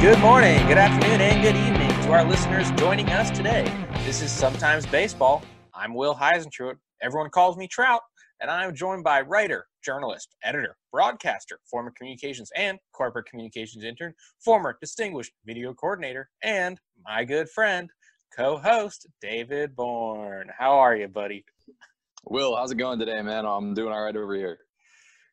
[0.00, 3.64] Good morning, good afternoon, and good evening to our listeners joining us today.
[4.04, 5.42] This is Sometimes Baseball.
[5.74, 6.76] I'm Will Heisentrout.
[7.02, 8.02] Everyone calls me Trout,
[8.40, 14.78] and I'm joined by writer, journalist, editor, broadcaster, former communications and corporate communications intern, former
[14.80, 17.90] distinguished video coordinator, and my good friend,
[18.36, 20.48] co-host David Bourne.
[20.56, 21.44] How are you, buddy?
[22.24, 23.44] Will, how's it going today, man?
[23.44, 24.58] I'm doing all right over here.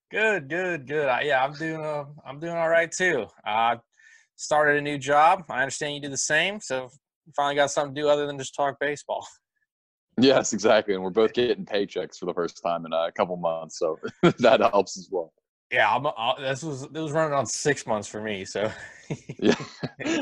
[0.09, 1.07] Good, good, good.
[1.07, 1.82] Uh, yeah, I'm doing.
[1.82, 3.27] Uh, I'm doing all right too.
[3.45, 3.75] Uh,
[4.36, 5.44] started a new job.
[5.50, 6.60] I understand you do the same.
[6.60, 6.89] So
[7.36, 9.25] finally got something to do other than just talk baseball.
[10.18, 10.94] Yes, exactly.
[10.94, 14.00] And we're both getting paychecks for the first time in uh, a couple months, so
[14.39, 15.34] that helps as well.
[15.71, 18.46] Yeah, I'm, i this was it was running on six months for me.
[18.46, 18.71] So
[19.39, 19.56] yeah.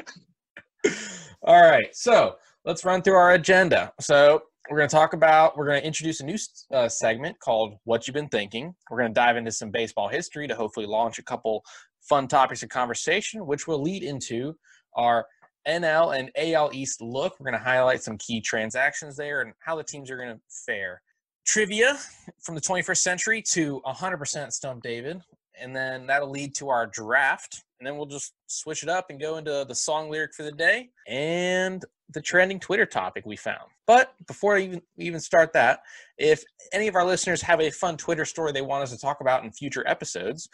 [1.43, 3.93] All right, so let's run through our agenda.
[3.99, 6.37] So we're going to talk about we're going to introduce a new
[6.73, 10.47] uh, segment called "What You've Been Thinking." We're going to dive into some baseball history
[10.47, 11.63] to hopefully launch a couple
[12.01, 14.55] fun topics of conversation, which will lead into
[14.95, 15.25] our
[15.67, 17.39] NL and AL East look.
[17.39, 20.41] We're going to highlight some key transactions there and how the teams are going to
[20.65, 21.01] fare.
[21.45, 21.97] Trivia
[22.41, 25.21] from the 21st century to 100% Stump David.
[25.59, 27.63] And then that'll lead to our draft.
[27.83, 30.53] And then we'll just switch it up and go into the song lyric for the
[30.53, 33.69] day and the trending Twitter topic we found.
[33.85, 35.81] But before I even, even start that,
[36.17, 39.19] if any of our listeners have a fun Twitter story they want us to talk
[39.19, 40.47] about in future episodes,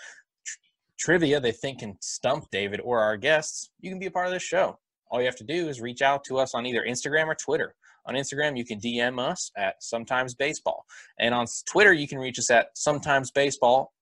[0.97, 4.33] trivia they think can stump David or our guests, you can be a part of
[4.33, 4.79] this show.
[5.11, 7.75] All you have to do is reach out to us on either Instagram or Twitter.
[8.07, 10.83] On Instagram, you can DM us at Sometimes Baseball,
[11.19, 13.93] and on Twitter, you can reach us at Sometimes Baseball,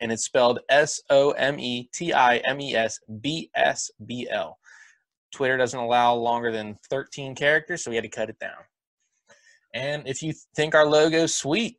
[0.00, 4.28] and it's spelled S O M E T I M E S B S B
[4.30, 4.58] L.
[5.32, 8.62] Twitter doesn't allow longer than 13 characters, so we had to cut it down.
[9.74, 11.76] And if you think our logo's sweet,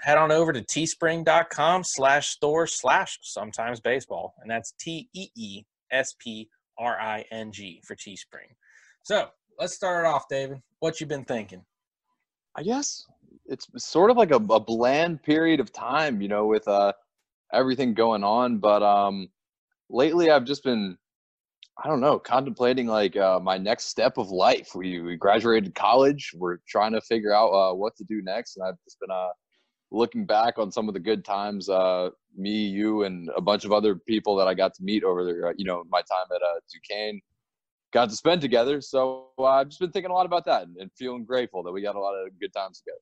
[0.00, 4.34] head on over to teespring.com slash store slash sometimes baseball.
[4.40, 8.54] And that's T E E S P R I N G for Teespring.
[9.02, 10.60] So let's start it off, David.
[10.80, 11.62] What you been thinking?
[12.56, 13.06] I guess
[13.46, 16.92] it's sort of like a, a bland period of time, you know, with uh,
[17.52, 18.58] everything going on.
[18.58, 19.28] But um,
[19.90, 20.96] lately, I've just been,
[21.82, 24.70] I don't know, contemplating like uh, my next step of life.
[24.74, 26.32] We, we graduated college.
[26.34, 29.28] We're trying to figure out uh, what to do next, and I've just been uh,
[29.90, 33.72] looking back on some of the good times uh, me you and a bunch of
[33.72, 36.42] other people that i got to meet over there uh, you know my time at
[36.42, 37.20] uh, duquesne
[37.92, 40.90] got to spend together so i've just been thinking a lot about that and, and
[40.98, 43.00] feeling grateful that we got a lot of good times together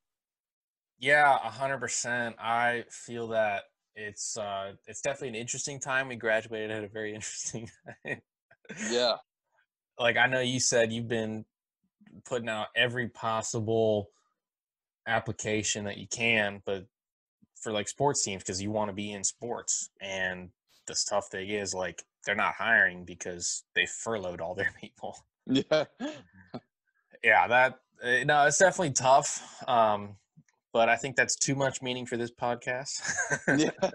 [0.99, 3.63] yeah a 100% i feel that
[3.97, 7.69] it's uh it's definitely an interesting time we graduated at a very interesting
[8.05, 8.21] time
[8.91, 9.15] yeah
[9.99, 11.45] like i know you said you've been
[12.25, 14.11] putting out every possible
[15.07, 16.87] application that you can, but
[17.61, 19.91] for like sports teams because you want to be in sports.
[20.01, 20.51] And
[20.87, 25.17] the tough thing is like they're not hiring because they furloughed all their people.
[25.47, 25.85] Yeah.
[27.23, 29.63] yeah, that eh, no, it's definitely tough.
[29.69, 30.17] Um,
[30.75, 33.01] but I think that's too much meaning for this podcast.
[33.59, 33.71] yeah.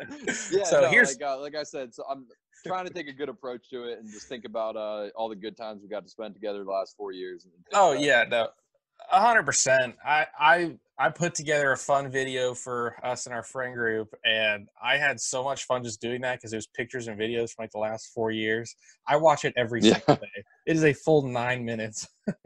[0.51, 0.63] Yeah.
[0.63, 2.25] So no, here's like, uh, like I said, so I'm
[2.66, 5.35] trying to take a good approach to it and just think about uh, all the
[5.35, 7.45] good times we got to spend together the last four years.
[7.73, 8.47] oh yeah, no,
[9.12, 9.95] a hundred percent.
[10.06, 14.69] I I I put together a fun video for us and our friend group, and
[14.81, 17.63] I had so much fun just doing that because it was pictures and videos from
[17.63, 18.75] like the last four years.
[19.07, 19.95] I watch it every yeah.
[19.95, 20.44] single day.
[20.66, 22.07] It is a full nine minutes,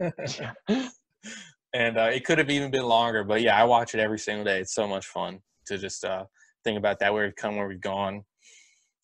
[1.74, 3.24] and uh, it could have even been longer.
[3.24, 4.60] But yeah, I watch it every single day.
[4.60, 6.24] It's so much fun to just uh,
[6.62, 8.24] think about that where we've come, where we've gone.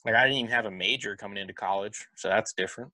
[0.07, 2.93] Like I didn't even have a major coming into college, so that's different.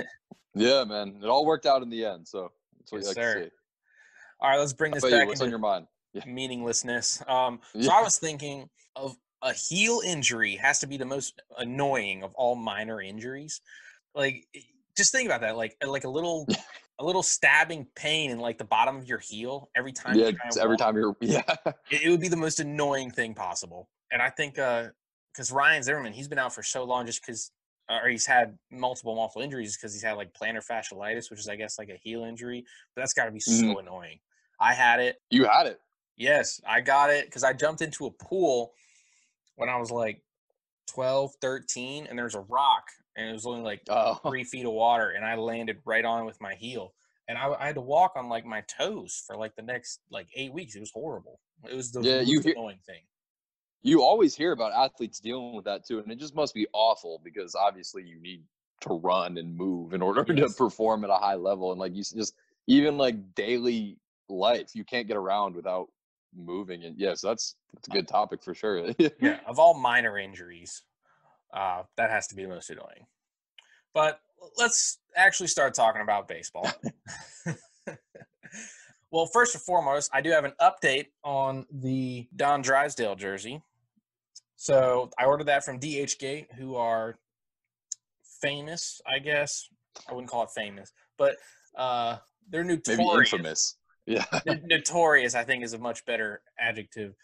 [0.54, 2.26] yeah, man, it all worked out in the end.
[2.26, 3.34] So that's what yes, you like sir.
[3.34, 3.50] to see.
[4.40, 5.22] All right, let's bring this back.
[5.22, 5.26] You?
[5.28, 5.86] What's on your mind?
[6.14, 6.24] Yeah.
[6.26, 7.22] Meaninglessness.
[7.28, 7.92] Um, so yeah.
[7.92, 12.56] I was thinking of a heel injury has to be the most annoying of all
[12.56, 13.60] minor injuries.
[14.14, 14.46] Like,
[14.96, 15.56] just think about that.
[15.56, 16.46] Like, like a little,
[17.00, 20.16] a little stabbing pain in like the bottom of your heel every time.
[20.16, 21.16] Yeah, every walk, time you're.
[21.20, 21.42] Yeah.
[21.90, 23.88] It, it, would be the most annoying thing possible.
[24.10, 24.88] And I think, uh,
[25.32, 27.52] because Ryan Zimmerman, he's been out for so long, just because
[27.88, 31.56] or he's had multiple multiple injuries because he's had like plantar fasciitis, which is I
[31.56, 32.64] guess like a heel injury.
[32.94, 33.78] But that's got to be so mm-hmm.
[33.78, 34.18] annoying.
[34.60, 35.16] I had it.
[35.30, 35.80] You had it.
[36.16, 38.72] Yes, I got it because I jumped into a pool
[39.54, 40.20] when I was like
[40.88, 42.84] 12, 13, and there's a rock,
[43.18, 44.14] and it was only like oh.
[44.26, 46.94] three feet of water, and I landed right on with my heel.
[47.26, 50.28] And I, I, had to walk on like my toes for like the next like
[50.34, 50.76] eight weeks.
[50.76, 51.40] It was horrible.
[51.68, 53.02] It was the yeah, you hear, annoying thing.
[53.82, 57.20] You always hear about athletes dealing with that too, and it just must be awful
[57.22, 58.44] because obviously you need
[58.82, 60.52] to run and move in order yes.
[60.52, 62.34] to perform at a high level, and like you just
[62.68, 63.98] even like daily
[64.28, 65.88] life, you can't get around without
[66.34, 66.84] moving.
[66.84, 68.92] And yes, that's that's a uh good topic for sure.
[69.20, 70.84] yeah, of all minor injuries,
[71.52, 73.06] uh, that has to be the most annoying.
[73.94, 74.20] But
[74.56, 76.70] let's actually start talking about baseball.
[79.10, 83.62] well, first and foremost, I do have an update on the Don Drysdale jersey.
[84.56, 87.18] So I ordered that from DHgate, who are
[88.40, 89.68] famous, I guess.
[90.08, 91.36] I wouldn't call it famous, but
[91.76, 92.18] uh,
[92.50, 92.98] they're notorious.
[92.98, 93.76] Maybe infamous.
[94.06, 94.24] Yeah.
[94.64, 97.14] notorious, I think, is a much better adjective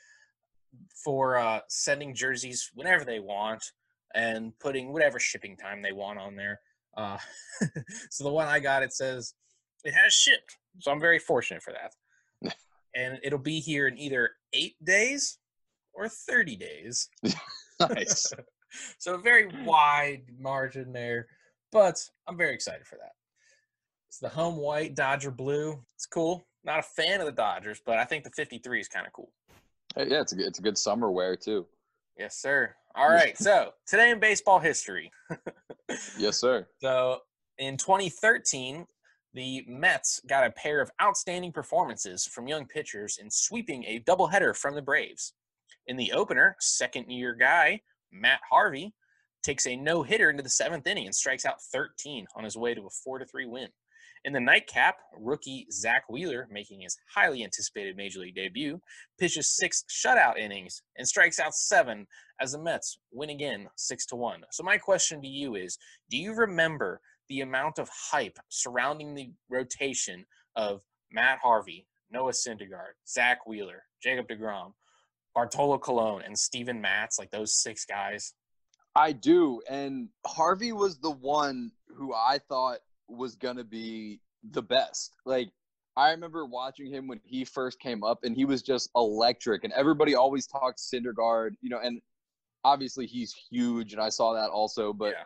[1.04, 3.72] for uh, sending jerseys whenever they want
[4.14, 6.60] and putting whatever shipping time they want on there.
[6.96, 7.18] Uh,
[8.10, 9.34] so the one I got, it says
[9.84, 10.56] it has shipped.
[10.80, 12.54] So I'm very fortunate for that.
[12.94, 15.38] and it'll be here in either eight days
[15.92, 17.08] or 30 days.
[17.80, 18.32] nice.
[18.98, 21.26] so a very wide margin there,
[21.72, 23.12] but I'm very excited for that.
[24.08, 25.82] It's the home white Dodger blue.
[25.96, 26.46] It's cool.
[26.64, 29.30] Not a fan of the Dodgers, but I think the 53 is kind of cool.
[29.96, 31.66] Hey, yeah, it's a good, it's a good summer wear too.
[32.18, 32.74] Yes, sir.
[32.94, 33.36] All right.
[33.36, 35.10] so today in baseball history.
[36.18, 36.66] yes, sir.
[36.80, 37.18] So
[37.58, 38.86] in 2013,
[39.34, 44.56] the Mets got a pair of outstanding performances from young pitchers in sweeping a doubleheader
[44.56, 45.32] from the Braves.
[45.88, 47.80] In the opener, second year guy,
[48.12, 48.94] Matt Harvey,
[49.42, 52.74] takes a no hitter into the seventh inning and strikes out 13 on his way
[52.74, 53.68] to a 4 to 3 win.
[54.24, 58.80] In the nightcap, rookie Zack Wheeler, making his highly anticipated major league debut,
[59.18, 62.06] pitches six shutout innings and strikes out seven
[62.40, 64.42] as the Mets win again six to one.
[64.50, 65.76] So my question to you is:
[66.08, 70.24] Do you remember the amount of hype surrounding the rotation
[70.56, 70.82] of
[71.12, 74.72] Matt Harvey, Noah Syndergaard, Zack Wheeler, Jacob DeGrom,
[75.34, 78.32] Bartolo Colon, and Steven Matz, like those six guys?
[78.96, 82.78] I do, and Harvey was the one who I thought
[83.08, 84.20] was gonna be
[84.50, 85.14] the best.
[85.24, 85.50] Like
[85.96, 89.64] I remember watching him when he first came up, and he was just electric.
[89.64, 92.00] And everybody always talked Syndergaard, you know, and
[92.64, 94.92] obviously he's huge, and I saw that also.
[94.92, 95.24] But yeah.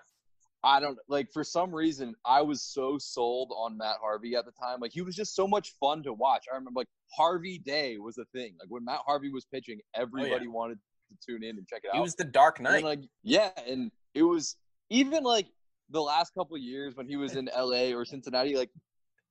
[0.64, 4.52] I don't like for some reason I was so sold on Matt Harvey at the
[4.52, 4.80] time.
[4.80, 6.46] Like he was just so much fun to watch.
[6.52, 8.54] I remember like Harvey Day was a thing.
[8.58, 10.48] Like when Matt Harvey was pitching, everybody oh, yeah.
[10.48, 10.78] wanted
[11.08, 11.94] to tune in and check it out.
[11.94, 12.76] He was the Dark Knight.
[12.76, 14.56] And, like yeah, and it was
[14.90, 15.46] even like
[15.90, 18.70] the last couple years when he was in LA or Cincinnati, like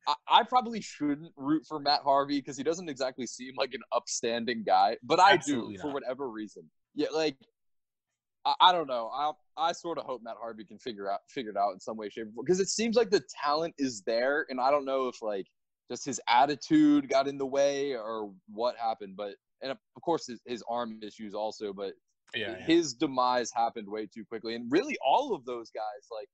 [0.08, 3.82] I, I probably shouldn't root for Matt Harvey because he doesn't exactly seem like an
[3.92, 5.82] upstanding guy, but I Absolutely do not.
[5.82, 6.64] for whatever reason.
[6.96, 7.36] Yeah, like
[8.46, 9.10] I, I don't know.
[9.14, 11.98] I I sort of hope Matt Harvey can figure out figure it out in some
[11.98, 14.86] way, shape, or form because it seems like the talent is there, and I don't
[14.86, 15.48] know if like
[15.92, 20.40] just his attitude got in the way or what happened, but and of course his,
[20.46, 21.94] his arm issues also, but
[22.36, 23.08] yeah, his yeah.
[23.08, 26.30] demise happened way too quickly, and really all of those guys like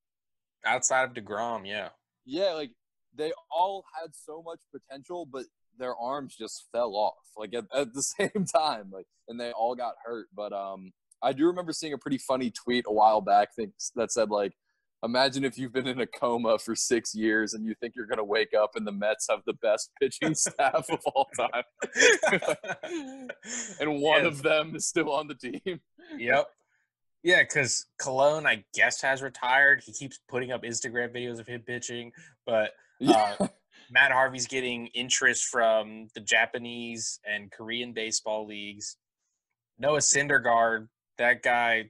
[0.66, 1.90] Outside of DeGrom, yeah.
[2.26, 2.72] Yeah, like
[3.16, 5.46] they all had so much potential, but
[5.78, 8.90] their arms just fell off like at, at the same time.
[8.92, 10.28] Like and they all got hurt.
[10.36, 13.50] But um I do remember seeing a pretty funny tweet a while back
[13.96, 14.54] that said like
[15.04, 18.18] imagine if you've been in a coma for six years and you think you're going
[18.18, 21.64] to wake up and the Mets have the best pitching staff of all time.
[23.80, 24.26] and one yes.
[24.26, 25.82] of them is still on the team.
[26.18, 26.48] Yep.
[27.24, 29.82] Yeah, because Colon, I guess, has retired.
[29.86, 32.12] He keeps putting up Instagram videos of him pitching,
[32.46, 32.72] but
[33.08, 33.48] uh,
[33.92, 38.98] Matt Harvey's getting interest from the Japanese and Korean baseball leagues.
[39.80, 41.90] Noah Syndergaard, that guy,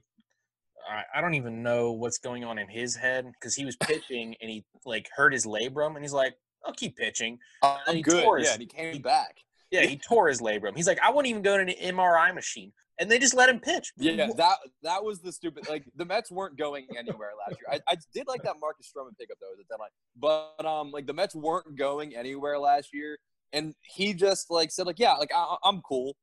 [0.88, 4.36] I, I don't even know what's going on in his head because he was pitching
[4.40, 8.24] and he like hurt his labrum, and he's like, "I'll keep pitching." Uh, I'm good.
[8.38, 9.38] His, yeah, and he came he, back.
[9.72, 10.76] Yeah, he tore his labrum.
[10.76, 13.60] He's like, "I wouldn't even go to an MRI machine." And they just let him
[13.60, 13.92] pitch.
[13.96, 15.68] Yeah, that that was the stupid.
[15.68, 17.80] Like the Mets weren't going anywhere last year.
[17.88, 21.06] I, I did like that Marcus Stroman pickup though at the deadline, but um, like
[21.06, 23.18] the Mets weren't going anywhere last year,
[23.52, 26.16] and he just like said like, yeah, like I, am cool,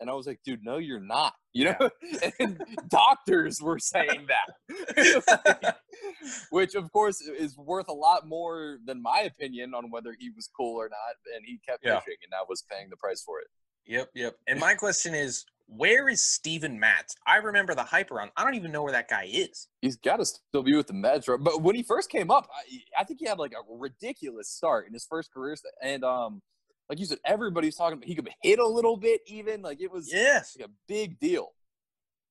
[0.00, 1.34] and I was like, dude, no, you're not.
[1.52, 1.90] You know,
[2.38, 5.76] and doctors were saying that,
[6.50, 10.50] which of course is worth a lot more than my opinion on whether he was
[10.54, 12.00] cool or not, and he kept yeah.
[12.00, 13.46] pitching, and I was paying the price for it.
[13.86, 14.36] Yep, yep.
[14.48, 17.16] And my question is, where is Steven Matz?
[17.26, 18.30] I remember the hype around.
[18.36, 19.68] I don't even know where that guy is.
[19.82, 21.42] He's got to still be with the Mets, right?
[21.42, 24.86] But when he first came up, I, I, think he had like a ridiculous start
[24.86, 25.56] in his first career.
[25.82, 26.40] And um,
[26.88, 29.90] like you said, everybody's talking about he could hit a little bit, even like it
[29.90, 31.48] was yes, like a big deal.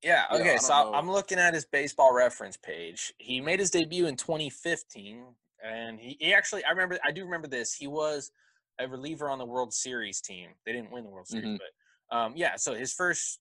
[0.02, 0.26] Yeah.
[0.32, 0.54] Okay.
[0.54, 0.94] Yeah, so know.
[0.94, 3.14] I'm looking at his baseball reference page.
[3.18, 5.24] He made his debut in 2015,
[5.64, 7.74] and he, he actually I remember I do remember this.
[7.74, 8.32] He was
[8.80, 10.50] a reliever on the World Series team.
[10.66, 11.56] They didn't win the World Series, mm-hmm.
[11.56, 11.70] but
[12.12, 13.40] um, yeah, so his first,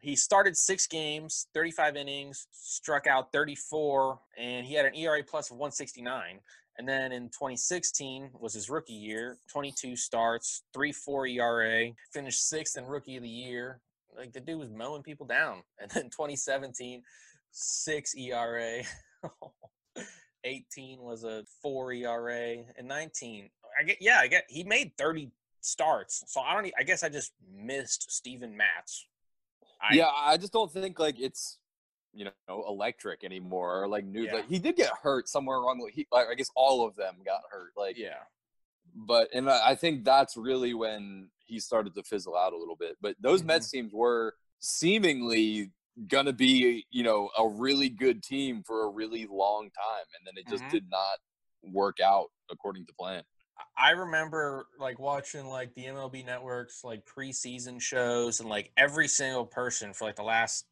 [0.00, 5.50] he started six games, 35 innings, struck out 34, and he had an ERA plus
[5.50, 6.40] of 169.
[6.76, 12.84] And then in 2016 was his rookie year, 22 starts, 3-4 ERA, finished sixth in
[12.84, 13.80] rookie of the year.
[14.16, 15.62] Like the dude was mowing people down.
[15.80, 17.02] And then 2017,
[17.52, 18.82] six ERA.
[20.44, 23.50] 18 was a four ERA, and 19.
[23.78, 25.30] I get yeah, I get he made 30
[25.64, 26.24] starts.
[26.26, 26.72] So I don't.
[26.78, 29.06] I guess I just missed Steven Matz.
[29.80, 31.58] I, yeah, I just don't think like it's
[32.12, 34.26] you know electric anymore or like news.
[34.26, 34.34] Yeah.
[34.34, 35.90] Like he did get hurt somewhere along the.
[35.92, 37.72] He, like, I guess all of them got hurt.
[37.76, 38.22] Like yeah,
[38.94, 42.96] but and I think that's really when he started to fizzle out a little bit.
[43.00, 45.70] But those Mets teams were seemingly
[46.08, 50.34] gonna be you know a really good team for a really long time, and then
[50.36, 50.70] it just Mhm.
[50.70, 51.18] did not
[51.72, 53.22] work out according to plan.
[53.76, 59.46] I remember like watching like the MLB networks like preseason shows and like every single
[59.46, 60.66] person for like the last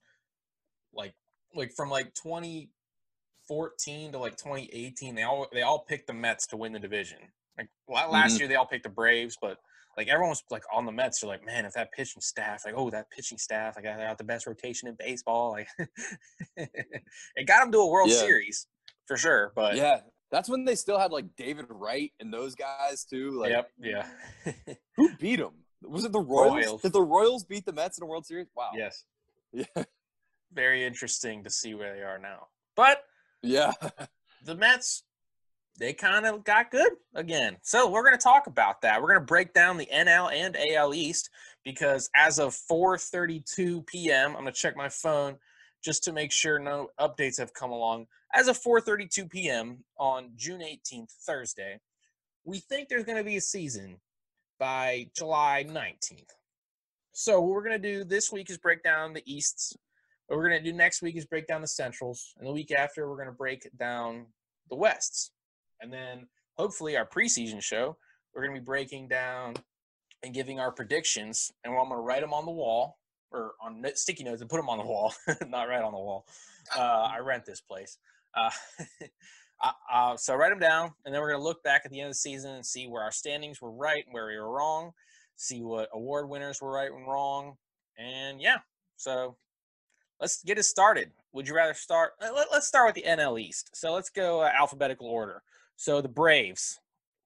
[0.94, 1.14] like
[1.54, 6.56] like from like 2014 to like 2018 they all they all picked the Mets to
[6.56, 7.18] win the division.
[7.58, 8.38] Like la- last Mhm.
[8.40, 9.58] year they all picked the Braves, but
[9.96, 11.20] like everyone was like on the Mets.
[11.20, 14.16] They're like, man, if that pitching staff, like, oh, that pitching staff, like, I got
[14.16, 15.50] the best rotation in baseball.
[15.50, 15.68] Like,
[16.56, 18.16] it got them to a World Yeah.
[18.16, 18.66] Series
[19.06, 19.52] for sure.
[19.54, 20.00] But yeah,
[20.32, 23.30] that's when they still had like David Wright and those guys too.
[23.38, 24.06] Like yep, yeah,
[24.96, 25.52] who beat them?
[25.82, 26.54] Was it the Royals?
[26.66, 26.82] Royals.
[26.82, 28.48] Did the Royals beat the Mets in the World Series?
[28.56, 28.70] Wow.
[28.74, 29.04] yes.
[29.52, 29.84] Yeah.
[30.52, 32.46] very interesting to see where they are now.
[32.74, 33.04] But
[33.42, 33.72] Yeah.
[34.44, 35.02] the Mets,
[35.78, 37.58] they kind of got good again.
[37.62, 39.02] So we're going to talk about that.
[39.02, 41.28] We're going to break down the NL and AL East
[41.64, 45.36] because as of 4:32 p.m., I'm going to check my phone
[45.82, 48.06] just to make sure no updates have come along.
[48.34, 49.84] As of 4:32 p.m.
[49.98, 51.80] on June 18th, Thursday,
[52.44, 54.00] we think there's going to be a season
[54.58, 56.30] by July 19th.
[57.12, 59.76] So what we're going to do this week is break down the Easts.
[60.26, 62.32] What we're going to do next week is break down the Centrals.
[62.38, 64.26] And the week after, we're going to break down
[64.70, 65.30] the Wests.
[65.80, 67.96] And then hopefully our preseason show,
[68.34, 69.54] we're going to be breaking down
[70.22, 71.52] and giving our predictions.
[71.64, 72.98] And I'm going to write them on the wall
[73.32, 75.14] or on sticky notes and put them on the wall,
[75.48, 76.26] not right on the wall.
[76.76, 77.98] Uh, I rent this place.
[78.34, 78.50] Uh,
[79.92, 82.08] uh, so write them down, and then we're going to look back at the end
[82.08, 84.92] of the season and see where our standings were right and where we were wrong,
[85.36, 87.56] see what award winners were right and wrong.
[87.98, 88.58] And yeah,
[88.96, 89.36] so
[90.20, 91.10] let's get it started.
[91.32, 92.12] Would you rather start?
[92.20, 93.70] Let, us start with the NL East.
[93.74, 95.42] So let's go uh, alphabetical order.
[95.76, 96.78] So the Braves.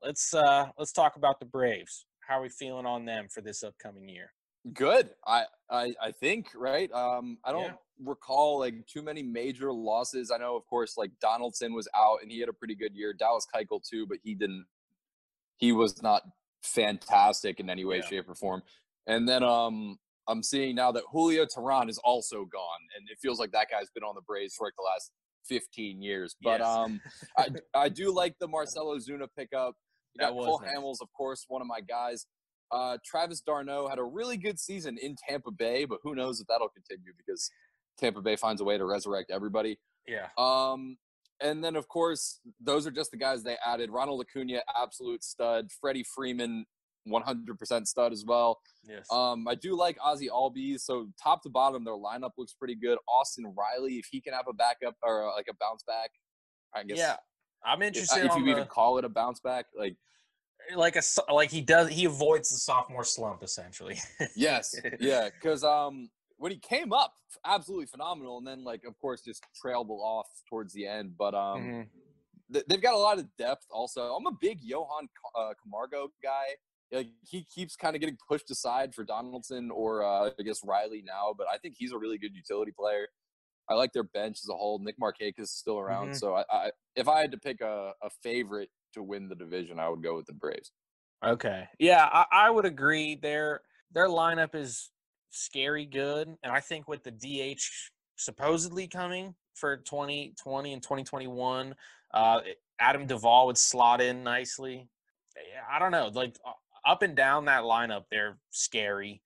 [0.02, 2.06] Let's uh let's talk about the Braves.
[2.20, 4.32] How are we feeling on them for this upcoming year?
[4.73, 5.11] Good.
[5.26, 6.90] I, I I think right.
[6.92, 7.76] Um, I don't Yeah.
[8.00, 10.30] recall like too many major losses.
[10.30, 13.12] I know, of course, like Donaldson was out and he had a pretty good year.
[13.12, 14.66] Dallas Keuchel too, but he didn't.
[15.58, 16.23] He was not
[16.62, 18.06] fantastic in any way, Yeah.
[18.06, 18.62] shape, or form.
[19.06, 23.38] And then um, I'm seeing now that Julio Teheran is also gone, and it feels
[23.38, 25.12] like that guy's been on the Braves for like the last
[25.44, 26.35] 15 years.
[26.42, 26.66] But Yes.
[26.68, 27.00] um,
[27.38, 29.76] I I do like the Marcell Ozuna pickup.
[30.14, 30.76] You That got was Cole nice.
[30.76, 32.26] Hamels, of course, one of my guys.
[32.70, 36.46] Uh, Travis d'Arnaud had a really good season in Tampa Bay, but who knows if
[36.49, 37.50] that'll continue because
[37.99, 39.78] Tampa Bay finds a way to resurrect everybody.
[40.06, 40.28] Yeah.
[40.38, 40.96] Um,
[41.40, 43.90] and then, of course, those are just the guys they added.
[43.90, 45.68] Ronald Acuna, absolute stud.
[45.80, 46.64] Freddie Freeman,
[47.08, 48.58] 100% stud as well.
[48.88, 49.06] Yes.
[49.12, 50.80] Um, I do like Ozzie Albies.
[50.80, 52.99] So top to bottom, their lineup looks pretty good.
[53.08, 56.11] Austin Riley, if he can have a backup or uh, like a bounce back,
[56.75, 56.99] I guess.
[56.99, 57.16] yeah.
[57.64, 59.96] I'm If, interested if on you the, even call it a bounce back, like
[60.75, 63.99] like a like he does he avoids the sophomore slump essentially.
[64.35, 69.23] Yes, yeah, because um, when he came up, absolutely phenomenal, and then like of course
[69.23, 71.16] just trailed off towards the end.
[71.18, 71.88] But um, Mhm.
[72.52, 73.66] th- they've got a lot of depth.
[73.70, 76.44] Also, I'm a big Johan uh, Camargo guy.
[76.92, 81.02] Like he keeps kind of getting pushed aside for Donaldson or uh, I guess Riley
[81.04, 83.08] now, but I think he's a really good utility player.
[83.68, 84.78] I like their bench as a whole.
[84.78, 86.16] Nick Markakis is still around, Mhm.
[86.20, 89.79] so I, I if I had to pick a, a favorite to win the division,
[89.79, 90.73] I would go with the Braves.
[91.25, 91.69] Okay.
[91.79, 93.15] Yeah, I, I would agree.
[93.15, 93.62] Their
[93.93, 94.91] their lineup is
[95.31, 97.62] scary good, and I think with the DH
[98.17, 101.75] supposedly coming for 2020 and 2021,
[102.12, 102.41] uh,
[102.79, 104.88] Adam Duvall would slot in nicely.
[105.71, 106.37] I don't know, like
[106.87, 109.23] up and down that lineup, they're scary.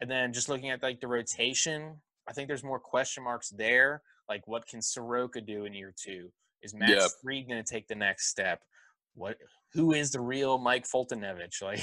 [0.00, 4.02] And then just looking at like the rotation, I think there's more question marks there.
[4.28, 6.30] Like, what can Soroka do in year two?
[6.62, 7.10] Is Max Yep.
[7.22, 8.62] Fried going to take the next step?
[9.14, 9.36] What?
[9.74, 11.62] Who is the real Mike Foltynewicz?
[11.62, 11.80] Like,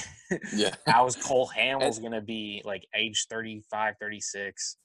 [0.54, 4.78] Yeah, how is Cole Hamels going to be like age 35, 36?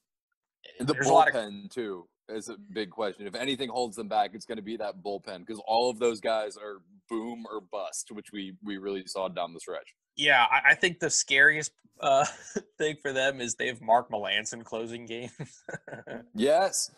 [0.81, 3.27] the There's lot of bullpen too is a big question.
[3.27, 6.21] If anything holds them back, it's going to be that bullpen because all of those
[6.21, 9.95] guys are boom or bust, which we we really saw down the stretch.
[10.17, 10.47] yeah.
[10.51, 12.25] I, I think the scariest uh,
[12.79, 15.33] thing for them is they have Mark Melancon closing games.
[16.35, 16.91] Yes,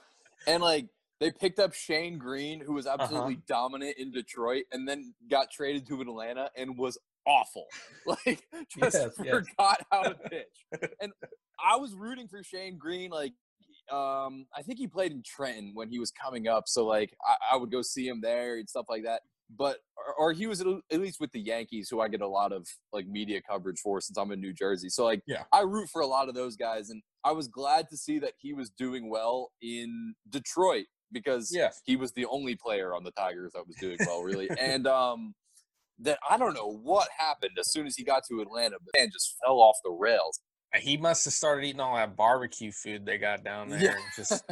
[0.46, 0.86] and like
[1.20, 2.98] they picked up Shane Greene, who was Uh-huh.
[3.00, 7.66] absolutely dominant in Detroit, and then got traded to Atlanta and was awful.
[8.06, 8.46] Like
[8.78, 9.30] just Yes, yes.
[9.48, 10.90] forgot how to pitch.
[11.00, 11.12] and
[11.64, 13.10] I was rooting for Shane Greene.
[13.10, 13.32] Like
[13.90, 16.64] um, I think he played in Trenton when he was coming up.
[16.66, 19.22] So like I, I would go see him there and stuff like that.
[19.56, 20.66] But or, or, he was at
[21.00, 24.18] least with the Yankees, who I get a lot of like media coverage for since
[24.18, 24.88] I'm in New Jersey.
[24.88, 27.88] So like yeah, I root for a lot of those guys, and I was glad
[27.90, 31.80] to see that he was doing well in Detroit because yes.
[31.84, 34.48] he was the only player on the Tigers that was doing well, really.
[34.60, 35.34] and um,
[36.00, 39.10] that I don't know what happened as soon as he got to Atlanta, but man
[39.12, 40.40] just fell off the rails.
[40.74, 43.80] He must have started eating all that barbecue food they got down there.
[43.80, 43.92] Yeah.
[43.92, 44.44] And just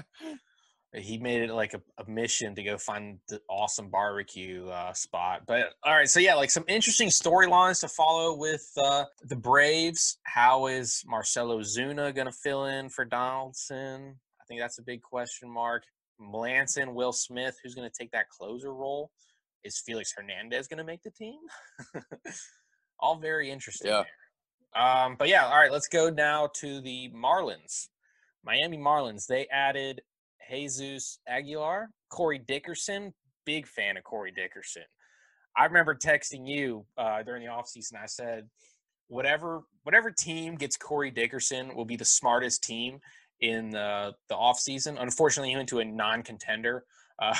[0.95, 5.43] he made it like a, a, mission to go find the awesome barbecue uh, spot.
[5.47, 10.19] But all right, so yeah, like some interesting storylines to follow with uh, the Braves.
[10.23, 14.17] How is Marcell Ozuna going to fill in for Donaldson?
[14.41, 15.83] I think that's a big question mark.
[16.21, 19.11] Melancon, Will Smith, who's going to take that closer role?
[19.65, 21.39] Is Felix Hernandez going to make the team?
[23.01, 23.91] All very interesting.
[23.91, 24.05] Yeah.
[24.77, 27.89] Um, but yeah, all right, let's go now to the Marlins.
[28.45, 30.01] Miami Marlins, they added
[30.51, 33.15] Jesus Aguilar, Corey Dickerson,
[33.47, 34.83] big fan of Corey Dickerson.
[35.57, 37.95] I remember texting you uh, during the offseason.
[38.03, 38.49] I said,
[39.09, 42.99] whatever whatever team gets Corey Dickerson will be the smartest team
[43.45, 45.01] in the, the offseason.
[45.01, 46.85] Unfortunately, he went to a non contender.
[47.19, 47.37] Uh,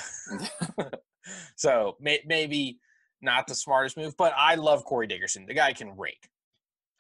[1.57, 2.79] so may, maybe
[3.21, 5.47] not the smartest move, but I love Corey Dickerson.
[5.47, 6.29] The guy can rake.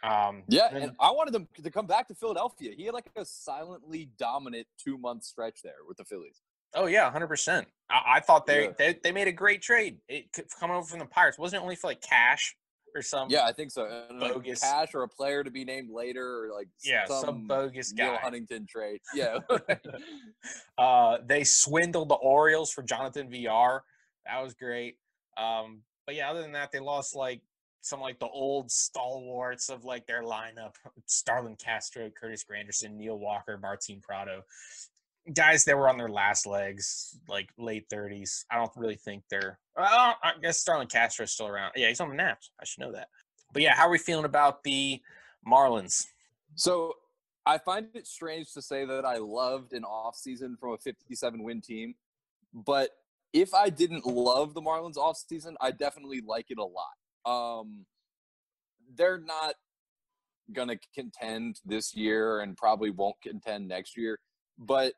[0.02, 2.73] Um, yeah, and, and I wanted him to come back to Philadelphia.
[2.76, 6.42] He had like a silently dominant two month stretch there with the Phillies.
[6.75, 7.66] Oh yeah, hundred percent.
[7.88, 8.73] I, I, thought they, Yeah.
[8.76, 9.99] they they made a great trade.
[10.08, 12.54] It could- coming over from the Pirates wasn't it only for like cash
[12.94, 13.86] or some Yeah, I think so.
[14.10, 17.46] And, bogus- cash or a player to be named later, or like yeah some, some,
[17.46, 18.18] bogus Neil guy.
[18.22, 19.00] Huntington trade.
[19.14, 19.38] Yeah,
[20.78, 23.82] uh, they swindled the Orioles for Jonathan Villar.
[24.26, 24.96] That was great.
[25.36, 27.40] Um, but yeah, other than that, they lost like
[27.80, 30.74] some like the old stalwarts of like their lineup:
[31.06, 34.42] Starlin Castro, Curtis Granderson, Neil Walker, Martin Prado.
[35.32, 38.44] Guys that were on their last legs, like late thirties.
[38.50, 39.58] I don't really think they're.
[39.76, 41.72] Well, I guess Starlin Castro's still around.
[41.76, 42.50] Yeah, he's on the Nats.
[42.60, 43.08] I should know that.
[43.52, 45.00] But yeah, how are we feeling about the
[45.46, 46.06] Marlins?
[46.56, 46.94] So
[47.46, 51.60] I find it strange to say that I loved an offseason from a 57 win
[51.60, 51.94] team,
[52.52, 52.90] but
[53.32, 57.60] if I didn't love the Marlins offseason, I definitely like it a lot.
[57.60, 57.84] Um,
[58.94, 59.54] they're not
[60.52, 64.20] going to contend this year and probably won't contend next year,
[64.58, 64.94] but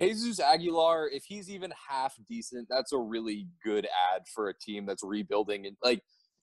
[0.00, 4.86] Jesus Aguilar, if he's even half decent, that's a really good ad for a team
[4.86, 6.02] that's rebuilding and like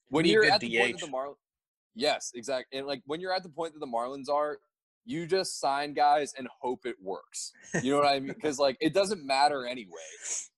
[0.10, 1.36] when you're at the point that the Marlins
[1.96, 2.78] Yes, exactly.
[2.78, 4.60] And like when you're at the point that the Marlins are,
[5.06, 7.52] you just sign guys and hope it works.
[7.82, 8.34] You know what I mean?
[8.34, 9.92] Because like it doesn't matter anyway.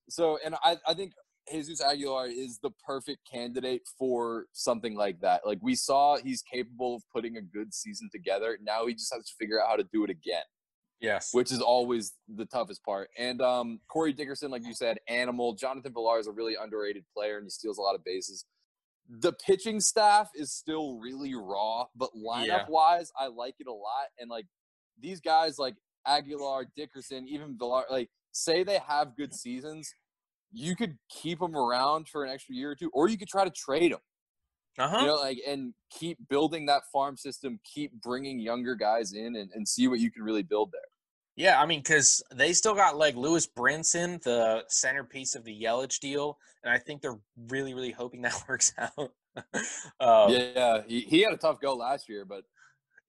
[0.09, 1.13] So, and I, I think
[1.51, 5.41] Jesus Aguilar is the perfect candidate for something like that.
[5.45, 8.57] Like we saw he's capable of putting a good season together.
[8.61, 10.43] Now he just has to figure out how to do it again,
[11.01, 11.33] Yes.
[11.33, 13.09] which is always the toughest part.
[13.17, 15.53] And um, Corey Dickerson, like you said, animal.
[15.53, 18.45] Jonathan Villar is a really underrated player and he steals a lot of bases.
[19.09, 22.65] The pitching staff is still really raw, but lineup Yeah.
[22.69, 24.07] wise, I like it a lot.
[24.19, 24.45] And like
[24.99, 29.93] these guys, like Aguilar, Dickerson, even Villar, like say they have good seasons,
[30.51, 33.43] you could keep them around for an extra year or two, or you could try
[33.43, 33.99] to trade them.
[34.77, 34.99] Uh huh.
[35.01, 39.51] You know, like and keep building that farm system, keep bringing younger guys in, and,
[39.53, 40.81] and see what you can really build there.
[41.35, 45.99] Yeah, I mean, because they still got like Lewis Brinson, the centerpiece of the Yelich
[45.99, 49.11] deal, and I think they're really, really hoping that works out.
[49.99, 52.43] um, yeah, he, he had a tough go last year, but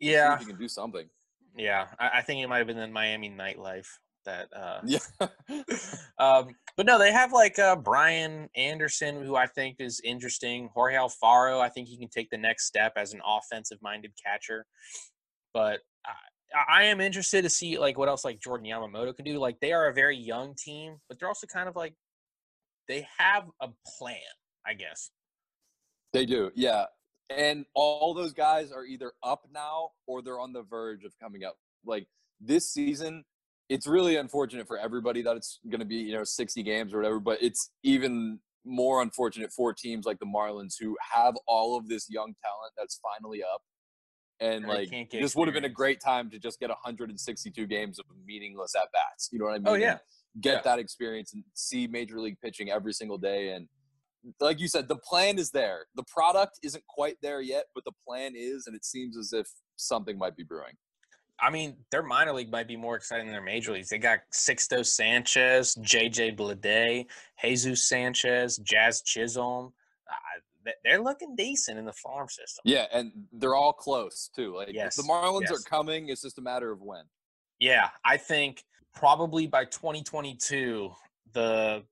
[0.01, 1.09] yeah, he can do something.
[1.57, 1.88] yeah.
[1.98, 3.88] I, I think it might have been the Miami nightlife
[4.24, 4.48] that.
[4.54, 4.98] Uh, Yeah,
[6.18, 10.70] um, but no, they have like uh, Brian Anderson, who I think is interesting.
[10.74, 14.66] Jorge Alfaro, I think he can take the next step as an offensive-minded catcher.
[15.54, 19.38] But I, I am interested to see like what else like Jordan Yamamoto can do.
[19.38, 21.94] Like they are a very young team, but they're also kind of like
[22.88, 24.16] they have a plan,
[24.66, 25.11] I guess.
[26.12, 26.50] they do.
[26.54, 26.87] Yeah,
[27.30, 31.44] and all those guys are either up now or they're on the verge of coming
[31.44, 31.56] up.
[31.85, 32.06] Like
[32.40, 33.24] this season,
[33.68, 36.98] it's really unfortunate for everybody that it's going to be you know 60 games or
[36.98, 37.20] whatever.
[37.20, 42.07] But it's even more unfortunate for teams like the Marlins who have all of this
[42.09, 43.62] young talent that's finally up.
[44.40, 47.98] And And like this would have been a great time to just get 162 games
[47.98, 49.29] of meaningless at bats.
[49.33, 49.68] You know what I mean?
[49.68, 49.98] Oh And yeah,
[50.40, 50.61] get Yeah.
[50.62, 53.68] that experience and see major league pitching every single day and
[54.40, 57.90] like you said the plan is there the product isn't quite there yet but the
[58.07, 60.75] plan is and it seems as if something might be brewing
[61.42, 63.88] I mean their minor league might be more exciting than their major leagues.
[63.88, 67.07] They got Sixto Sanchez, JJ Bleday,
[67.42, 69.72] Jesus Sanchez, Jazz Chisholm.
[70.09, 70.14] Uh,
[70.64, 72.62] they- they're looking decent in the farm system.
[72.64, 75.50] yeah and they're all close too like Yes, the marlins yes.
[75.52, 77.05] are coming it's just a matter of when
[77.59, 78.62] Yeah, I think
[78.94, 80.92] probably by 2022,
[81.33, 81.83] the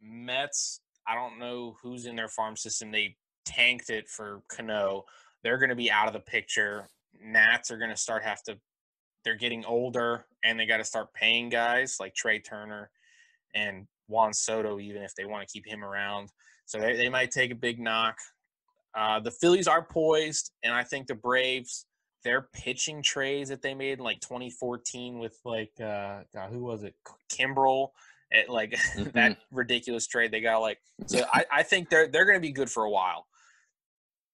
[0.00, 0.80] Mets.
[1.08, 2.90] I don't know who's in their farm system.
[2.90, 5.04] They tanked it for Cano.
[5.42, 6.88] They're going to be out of the picture.
[7.20, 8.58] Nats are going to start have to.
[9.26, 12.90] They're getting older, and they got to start paying guys like Trea Turner
[13.56, 16.30] and Juan Soto, even if they want to keep him around.
[16.64, 18.16] So they, they might take a big knock.
[18.96, 21.86] Uh, the Phillies are poised, and I think the Braves,
[22.22, 26.84] their pitching trades that they made in like 2014 with like uh, God, who was
[26.84, 26.94] it,
[27.28, 27.88] Kimbrel,
[28.32, 29.10] at like mm-hmm.
[29.14, 30.58] that ridiculous trade they got.
[30.58, 33.26] Like, so I, I think they're they're going to be good for a while.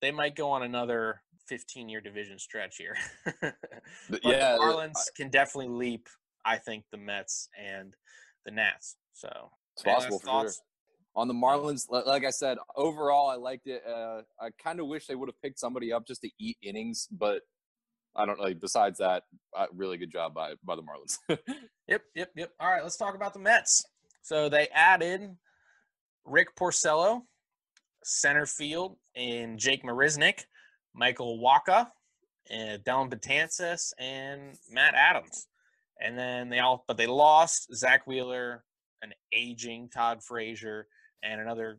[0.02, 2.96] They might go on another 15 year division stretch here.
[3.42, 6.08] but yeah, the Marlins I, can definitely leap.
[6.46, 7.94] I think the Mets and
[8.46, 8.96] the Nats.
[9.12, 10.52] So it's possible for sure.
[11.14, 13.82] On the Marlins, like I said, overall I liked it.
[13.86, 17.06] Uh, I kind of wish they would have picked somebody up just to eat innings,
[17.12, 17.42] but
[18.16, 18.54] I don't know.
[18.54, 21.18] Besides that, uh, really good job by by the Marlins.
[21.86, 22.50] yep, yep, yep.
[22.60, 23.84] All right, let's talk about the Mets.
[24.22, 25.36] So they added
[26.24, 27.20] Rick Porcello,
[28.04, 30.44] center field, and Jake Marisnick,
[30.94, 31.88] Michael Wacha,
[32.50, 35.46] and Dellin Betances, and Matt Adams.
[36.00, 38.64] And then they all, but they lost Zack Wheeler,
[39.02, 40.86] an aging Todd Frazier,
[41.22, 41.78] and another.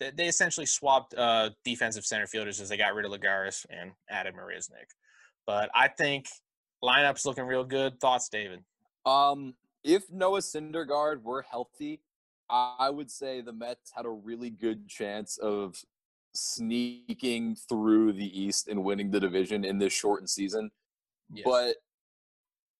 [0.00, 3.92] They, they essentially swapped uh, defensive center fielders as they got rid of Lagares and
[4.10, 4.90] added Marisnick.
[5.46, 6.26] But I think
[6.82, 8.00] lineup's looking real good.
[8.00, 8.64] Thoughts, David?
[9.06, 12.00] Um, if Noah Syndergaard were healthy,
[12.48, 15.76] I would say the Mets had a really good chance of
[16.34, 20.70] sneaking through the East and winning the division in this shortened season.
[21.32, 21.44] Yes.
[21.44, 21.76] But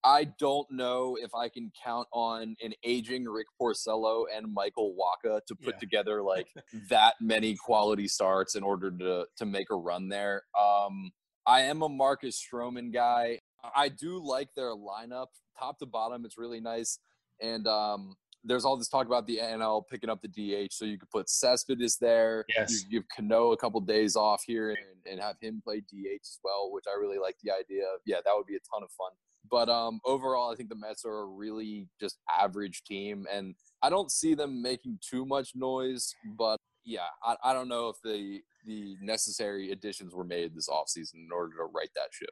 [0.04, 5.40] I don't know if I can count on an aging Rick Porcello and Michael Wacha
[5.46, 5.78] to put yeah.
[5.78, 6.48] together like
[6.90, 10.42] that many quality starts in order to to make a run there.
[10.60, 11.12] Um,
[11.46, 13.38] I am a Marcus Stroman guy.
[13.76, 16.24] I do like their lineup, top to bottom.
[16.24, 16.98] It's really nice,
[17.40, 20.98] and um, there's all this talk about the NL picking up the DH, so you
[20.98, 22.44] could put Cespedes there.
[22.48, 22.84] Yes.
[22.84, 26.38] You give Cano a couple days off here and, and have him play DH as
[26.42, 28.00] well, which I really like the idea of.
[28.04, 29.12] Yeah, that would be a ton of fun.
[29.50, 33.90] But um, overall, I think the Mets are a really just average team, and I
[33.90, 36.14] don't see them making too much noise.
[36.36, 41.14] But yeah, I, I don't know if the the necessary additions were made this offseason
[41.14, 42.30] in order to right that ship.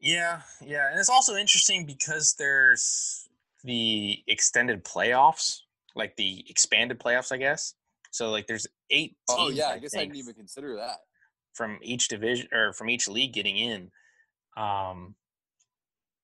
[0.00, 3.25] Yeah, yeah, and it's also interesting because there's
[3.66, 5.60] the extended playoffs,
[5.94, 7.74] like the expanded playoffs, I guess.
[8.10, 9.16] So like there's eight.
[9.28, 10.98] oh yeah, I, I guess I didn't even consider that
[11.52, 13.90] from each division or from each league getting in.
[14.56, 15.14] Um,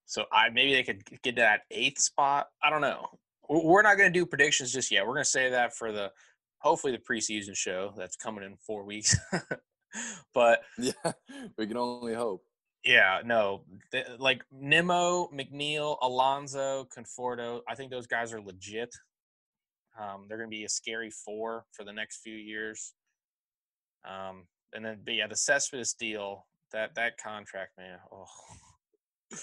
[0.07, 2.49] so I maybe they could get to that eighth spot.
[2.63, 3.07] I don't know.
[3.49, 5.07] We're not going to do predictions just yet.
[5.07, 6.11] We're going to say that for the
[6.59, 9.17] hopefully the preseason show that's coming in four weeks.
[10.35, 11.13] but yeah,
[11.59, 12.45] we can only hope.
[12.85, 13.63] Yeah, no,
[14.19, 17.61] like Nimmo, McNeil, Alonso, Conforto.
[17.69, 18.93] I think those guys are legit.
[19.99, 22.95] Um, they're going to be a scary four for the next few years.
[24.05, 27.99] Um, and then, but yeah, the Cespedes deal, that that contract, man.
[28.11, 28.27] Oh,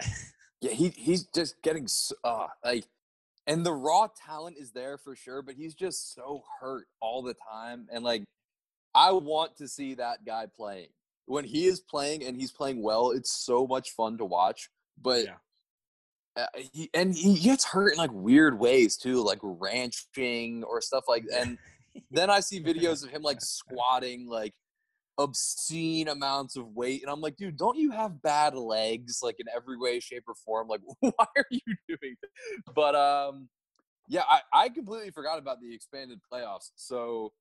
[0.60, 1.88] yeah, he he's just getting
[2.24, 2.84] uh, like,
[3.46, 7.34] and the raw talent is there for sure, but he's just so hurt all the
[7.50, 7.86] time.
[7.90, 8.24] And like,
[8.94, 10.88] I want to see that guy playing
[11.30, 13.12] when he is playing and he's playing well.
[13.12, 14.68] It's so much fun to watch.
[15.00, 15.34] But yeah.
[16.36, 21.04] Uh, he and he gets hurt in like weird ways too, like ranching or stuff
[21.08, 21.24] like.
[21.34, 21.58] And
[22.10, 24.54] then I see videos of him like squatting like
[25.18, 29.44] obscene amounts of weight and i'm like dude don't you have bad legs like in
[29.54, 32.74] every way shape or form like why are you doing that?
[32.74, 33.46] but um
[34.08, 37.32] yeah I, I completely forgot about the expanded playoffs so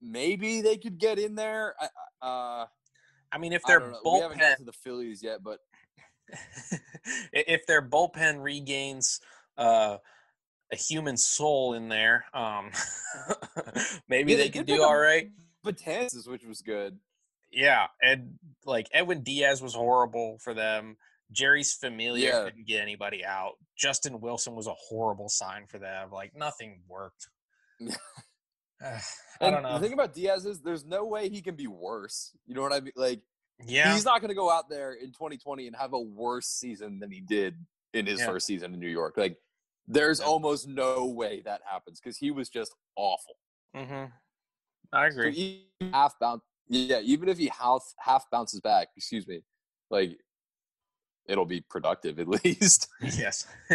[0.00, 1.74] maybe they could get in there
[2.22, 2.64] uh
[3.32, 5.58] i mean if their bullpen we haven't got to the phillies yet but
[7.32, 9.20] if their bullpen regains
[9.58, 9.96] uh
[10.72, 12.70] a human soul in there um
[14.08, 15.30] maybe yeah, they, they could do all right
[15.64, 16.98] Betances, which was good.
[17.50, 20.96] Yeah, and like Edwin Diaz was horrible for them.
[21.32, 22.44] Jeurys Familia yeah.
[22.44, 23.54] couldn't get anybody out.
[23.76, 26.10] Justin Wilson was a horrible sign for them.
[26.10, 27.28] Like nothing worked.
[29.40, 29.74] I don't know.
[29.74, 32.32] The thing about Diaz is there's no way he can be worse.
[32.46, 32.92] You know what I mean?
[32.96, 33.20] Like,
[33.66, 36.98] yeah, he's not going to go out there in 2020 and have a worse season
[36.98, 37.54] than he did
[37.94, 38.26] in his yeah.
[38.26, 39.14] first season in New York.
[39.16, 39.36] Like,
[39.86, 40.26] there's yeah.
[40.26, 43.34] almost no way that happens because he was just awful.
[43.76, 44.06] Mm-hmm.
[44.92, 45.66] I agree.
[45.80, 47.00] So half bounce, yeah.
[47.00, 49.42] Even if he half half bounces back, excuse me,
[49.90, 50.18] like
[51.26, 52.88] it'll be productive at least.
[53.00, 53.46] yes,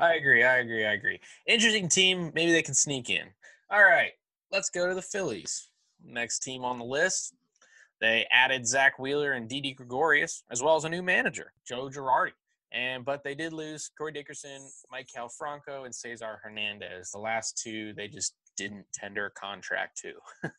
[0.00, 0.42] I agree.
[0.42, 0.84] I agree.
[0.84, 1.20] I agree.
[1.46, 2.32] Interesting team.
[2.34, 3.28] Maybe they can sneak in.
[3.72, 4.10] All right,
[4.50, 5.68] let's go to the Phillies.
[6.04, 7.34] Next team on the list.
[8.00, 12.32] They added Zack Wheeler and Didi Gregorius, as well as a new manager, Joe Girardi.
[12.72, 17.12] And but they did lose Corey Dickerson, Maikel Franco, and Cesar Hernandez.
[17.12, 20.14] The last two they just didn't tender a contract to.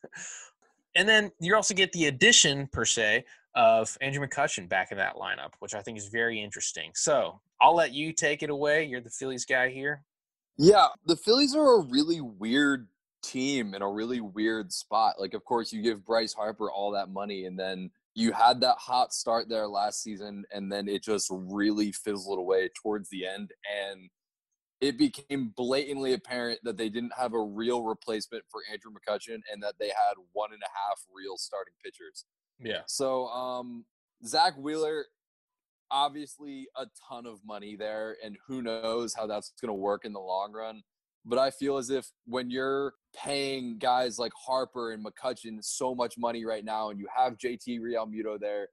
[0.95, 5.15] and then you also get the addition per se of Andrew McCutchen back in that
[5.15, 6.91] lineup, which I think is very interesting.
[6.93, 8.85] So I'll let you take it away.
[8.85, 10.03] You're the Phillies guy here.
[10.57, 12.87] Yeah, the Phillies are a really weird
[13.21, 15.19] team in a really weird spot.
[15.19, 18.77] Like, of course, you give Bryce Harper all that money, and then you had that
[18.77, 23.51] hot start there last season, and then it just really fizzled away towards the end.
[23.89, 24.09] And
[24.81, 29.61] it became blatantly apparent that they didn't have a real replacement for Andrew McCutchen and
[29.61, 32.25] that they had one and a half real starting pitchers.
[32.59, 32.81] Yeah.
[32.87, 33.85] So, um,
[34.25, 35.05] Zack Wheeler,
[35.91, 40.13] obviously a ton of money there, and who knows how that's going to work in
[40.13, 40.81] the long run.
[41.25, 46.17] But I feel as if when you're paying guys like Harper and McCutchen so much
[46.17, 48.69] money right now, and you have JT Realmuto there,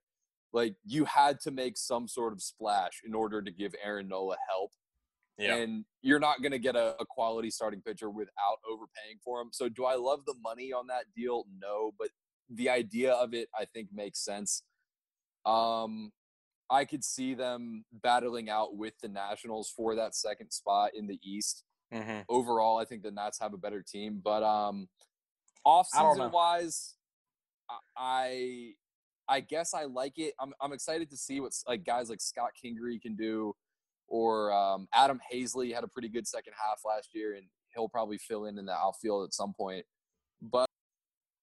[0.53, 4.37] like you had to make some sort of splash in order to give Aaron Nola
[4.49, 4.71] help.
[5.37, 5.57] Yeah.
[5.57, 9.51] And you're not going to get a, a, quality starting pitcher without overpaying for him.
[9.53, 11.45] So, do I love the money on that deal?
[11.61, 12.09] No, but
[12.53, 14.65] the idea of it, I think, makes sense.
[15.47, 16.11] Um,
[16.71, 21.21] I could see them battling out with the Nationals for that second spot in the
[21.23, 21.63] East.
[21.92, 22.20] Mm-hmm.
[22.29, 24.88] Overall, I think the Nats have a better team, but um,
[25.64, 26.94] off season wise,
[27.96, 28.72] I
[29.29, 30.35] I guess I like it.
[30.38, 33.55] I'm I'm excited to see what like guys like Scott Kingery can do,
[34.07, 38.18] or um, Adam Haseley had a pretty good second half last year, and he'll probably
[38.18, 39.85] fill in in the outfield at some point.
[40.42, 40.66] But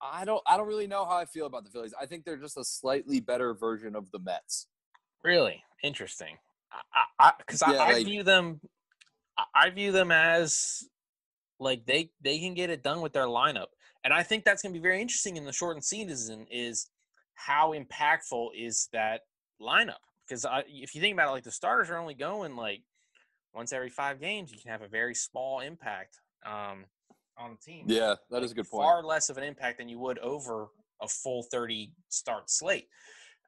[0.01, 1.93] I don't I don't really know how I feel about the Phillies.
[1.99, 4.67] I think they're just a slightly better version of the Mets.
[5.23, 6.37] Really interesting.
[7.39, 8.59] Because I, I, yeah, I, I like, view them
[9.53, 10.83] I view them as
[11.59, 13.67] like they they can get it done with their lineup,
[14.03, 16.47] and I think that's going to be very interesting in the shortened season.
[16.51, 16.89] Is
[17.33, 19.21] how impactful is that
[19.61, 19.95] lineup?
[20.27, 22.81] Because if you think about it, like the starters are only going like
[23.53, 26.85] once every five games, you can have a very small impact um,
[27.37, 27.85] on the team.
[27.87, 28.83] Yeah, that is a good point.
[28.83, 30.67] Far less of an impact than you would over
[31.01, 32.87] a full 30 start slate.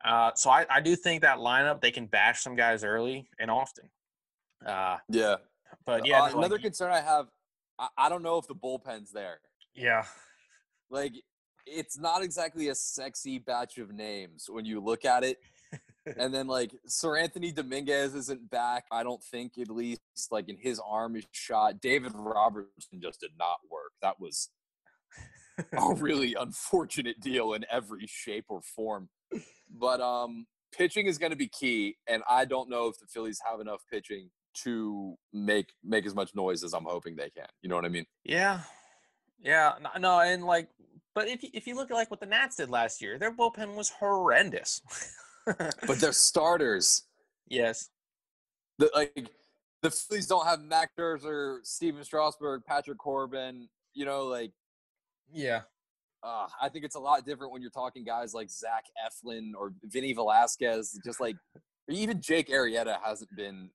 [0.06, 3.50] Uh, so I, I do think that lineup they can bash some guys early and
[3.50, 3.90] often.
[4.66, 5.36] Uh, yeah,
[5.86, 7.28] but yeah, uh, another like, concern I have,
[7.80, 9.40] I, I don't know if the bullpen's there.
[9.76, 10.06] Yeah,
[10.90, 11.14] like
[11.68, 15.40] it's not exactly a sexy batch of names when you look at it.
[16.18, 18.86] and then like Seranthony Dominguez isn't back.
[18.92, 20.02] I don't think at least
[20.32, 21.82] like in his arm is shot.
[21.82, 23.92] David Robertson just did not work.
[24.02, 24.50] That was
[25.74, 29.10] a really unfortunate deal in every shape or form.
[29.70, 33.40] But um pitching is going to be key and I don't know if the Phillies
[33.50, 34.30] have enough pitching
[34.64, 37.48] to make make as much noise as I'm hoping they can.
[37.62, 38.06] You know what I mean?
[38.24, 38.62] Yeah,
[39.40, 39.74] yeah.
[40.00, 40.70] No, and like,
[41.16, 43.34] but if you, if you look at like what the Nats did last year, their
[43.34, 44.82] bullpen was horrendous.
[45.46, 47.04] but their starters,
[47.48, 47.90] yes,
[48.78, 49.30] the like
[49.82, 53.70] the Phillies don't have Max Scherzer, Stephen Strasburg, Patrick Corbin.
[53.94, 54.52] You know, like,
[55.32, 55.62] yeah.
[56.24, 59.74] Uh, I think it's a lot different when you're talking guys like Zach Eflin or
[59.84, 61.36] Vinny Velasquez, just like
[61.90, 63.70] even Jake Arrieta hasn't been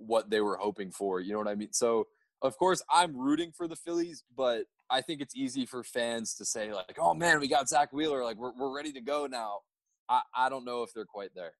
[0.00, 1.20] what they were hoping for.
[1.20, 1.72] You know what I mean?
[1.72, 2.08] So
[2.42, 6.44] of course I'm rooting for the Phillies, but I think it's easy for fans to
[6.44, 9.60] say like, "Oh man, we got Zack Wheeler, like we're we're ready to go now."
[10.08, 11.52] I I don't know if they're quite there.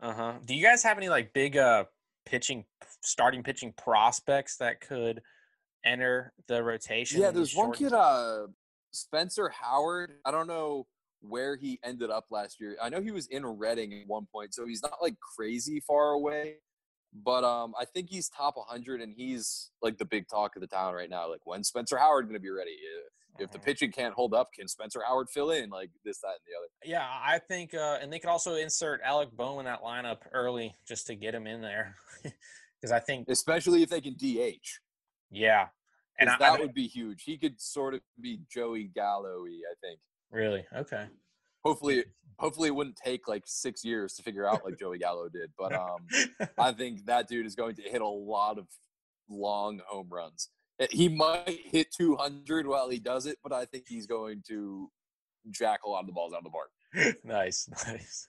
[0.00, 0.32] Uh huh.
[0.44, 1.84] Do you guys have any like big uh
[2.26, 2.64] pitching
[3.02, 5.22] starting pitching prospects that could
[5.84, 7.20] enter the rotation?
[7.20, 8.46] Yeah, there's one kid, uh,
[8.92, 10.12] Spencer Howard.
[10.24, 10.86] I don't know
[11.20, 12.76] where he ended up last year.
[12.82, 16.10] I know he was in Reading at one point, so he's not like crazy far
[16.10, 16.56] away.
[17.14, 20.66] But um, I think he's top 100, and he's like the big talk of the
[20.66, 21.30] town right now.
[21.30, 22.76] Like, when Spencer Howard going to be ready?
[23.38, 23.64] If the mm-hmm.
[23.64, 25.70] pitching can't hold up, can Spencer Howard fill in?
[25.70, 26.68] Like this, that, and the other.
[26.84, 30.74] Yeah, I think, uh, and they could also insert Alec Bohm in that lineup early
[30.86, 34.78] just to get him in there, because I think, especially if they can DH.
[35.30, 35.66] Yeah,
[36.18, 37.22] and I, that I, would be huge.
[37.24, 39.98] He could sort of be Joey Gallo-y, I think.
[40.30, 40.64] Really?
[40.76, 41.06] Okay.
[41.64, 42.04] Hopefully,
[42.38, 45.50] hopefully it wouldn't take like six years to figure out like Joey Gallo did.
[45.58, 46.06] But um,
[46.58, 48.66] I think that dude is going to hit a lot of
[49.28, 50.48] long home runs.
[50.80, 54.90] Eh, he might hit 200 while he does it, but I think he's going to
[55.50, 57.16] jack a lot of the balls out of the park.
[57.24, 58.26] nice, nice.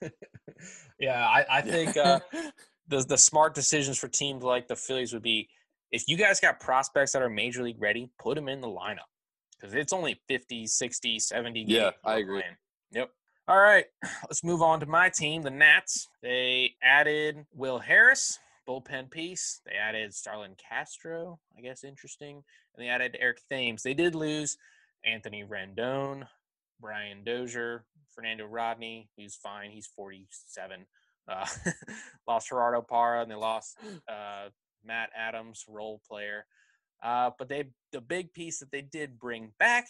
[1.00, 2.20] yeah, I, I think uh,
[2.88, 5.48] the the smart decisions for teams like the Phillies would be
[5.92, 9.08] if you guys got prospects that are major league ready, put them in the lineup
[9.58, 11.64] because it's only 50, 60, 70.
[11.68, 12.40] Yeah, I agree.
[12.40, 12.56] Playing.
[12.92, 13.10] Yep.
[13.48, 13.84] All right,
[14.24, 16.08] let's move on to my team, the Nats.
[16.20, 19.60] They added Will Harris, bullpen piece.
[19.64, 22.42] They added Starlin Castro, I guess interesting.
[22.74, 23.84] And they added Eric Thames.
[23.84, 24.56] They did lose
[25.04, 26.26] Anthony Rendon,
[26.80, 29.70] Brian Dozier, Fernando Rodney, He's fine.
[29.70, 30.84] He's 47.
[31.28, 31.46] Uh,
[32.26, 33.78] lost Gerardo Parra and they lost
[34.08, 34.48] uh,
[34.84, 36.46] Matt Adams, role player.
[37.00, 39.86] Uh, but they the big piece that they did bring back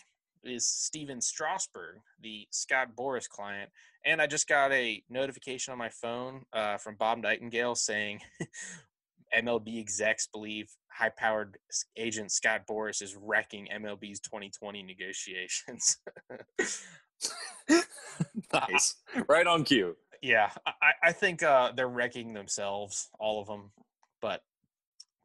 [0.48, 3.70] is Stephen Strasburg, the Scott Boras client.
[4.04, 8.20] And I just got a notification on my phone uh, from Bob Nightingale saying
[9.36, 11.58] MLB execs believe high powered
[11.96, 15.98] agent Scott Boras is wrecking MLB's 2020 negotiations.
[18.52, 18.94] nice.
[19.28, 19.96] Right on cue.
[20.22, 23.70] Yeah, I, I think uh, they're wrecking themselves, all of them.
[24.22, 24.42] But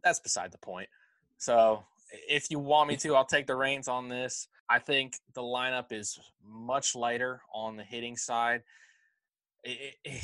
[0.04, 0.90] that's beside the point.
[1.38, 4.48] So if you want me to, I'll take the reins on this.
[4.70, 8.64] I think the lineup is much lighter on the hitting side.
[9.64, 10.22] It, it,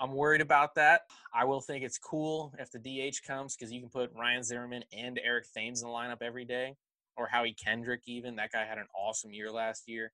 [0.00, 1.02] I'm worried about that.
[1.34, 4.84] I will think it's cool if the DH comes because you can put Ryan Zimmerman
[4.92, 6.76] and Eric Thames in the lineup every day,
[7.16, 8.36] or Howie Kendrick even.
[8.36, 10.12] That guy had an awesome year last year.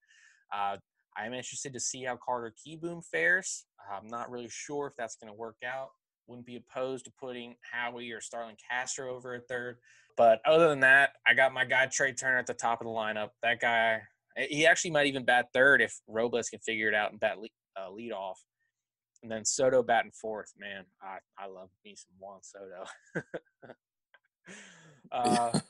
[0.53, 0.79] Uh,
[1.17, 3.67] I'm interested to see how Carter Kieboom fares.
[3.91, 5.91] I'm not really sure if that's going to work out.
[6.27, 9.79] Wouldn't be opposed to putting Howie or Starlin Castro over at third.
[10.17, 12.93] But other than that, I got my guy Trea Turner at the top of the
[12.93, 13.31] lineup.
[13.43, 14.03] That guy,
[14.37, 17.53] he actually might even bat third if Robles can figure it out and bat lead,
[17.81, 18.41] uh, lead off.
[19.23, 20.53] And then Soto batting fourth.
[20.59, 22.85] Man, I, I love me some Juan Soto.
[25.13, 25.61] uh,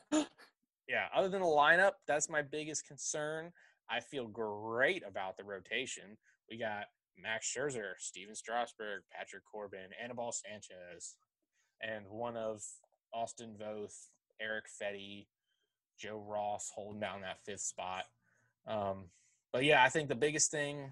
[0.89, 3.53] yeah, other than the lineup, that's my biggest concern.
[3.91, 6.17] I feel great about the rotation.
[6.51, 6.85] We got
[7.19, 11.17] Max Scherzer, Stephen Strasburg, Patrick Corbin, Anibal Sanchez,
[11.81, 12.63] and one of
[13.13, 14.09] Austin Voth,
[14.41, 15.27] Eric Fedde,
[15.99, 18.05] Joe Ross holding down that fifth spot.
[18.67, 19.05] Um,
[19.53, 20.91] but yeah, I think the biggest thing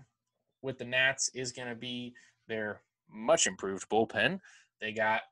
[0.62, 2.14] with the Nats is going to be
[2.48, 4.40] their much improved bullpen.
[4.80, 5.22] They got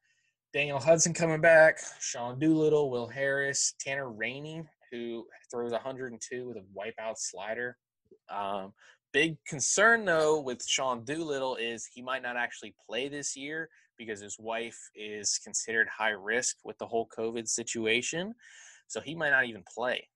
[0.53, 6.65] Daniel Hudson coming back, Sean Doolittle, Will Harris, Tanner Rainey, who throws 102 with a
[6.77, 7.77] wipeout slider.
[8.31, 8.73] Um,
[9.13, 14.21] big concern though with Sean Doolittle is he might not actually play this year because
[14.21, 18.35] his wife is considered high risk with the whole COVID situation.
[18.87, 20.09] So he might not even play.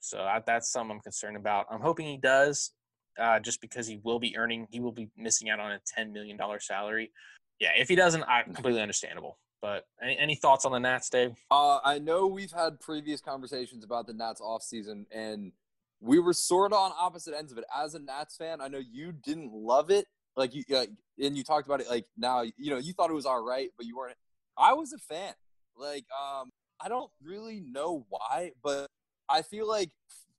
[0.00, 1.66] So I, that's something I'm concerned about.
[1.70, 2.72] I'm hoping he does,
[3.18, 6.12] uh, just because he will be earning, he will be missing out on a $10
[6.12, 7.12] million salary.
[7.58, 9.38] Yeah, if he doesn't, I completely understandable.
[9.60, 11.32] But any, any thoughts on the Nats, Dave?
[11.50, 15.52] Uh, I know we've had previous conversations about the Nats offseason, and
[16.00, 17.64] we were sort of on opposite ends of it.
[17.76, 20.06] As a Nats fan, I know you didn't love it,
[20.36, 22.42] like you, and you talked about it like now.
[22.42, 24.16] You know, you thought it was all right, but you weren't.
[24.56, 25.34] I was a fan.
[25.76, 28.88] Like, um, I don't really know why, but
[29.28, 29.90] I feel like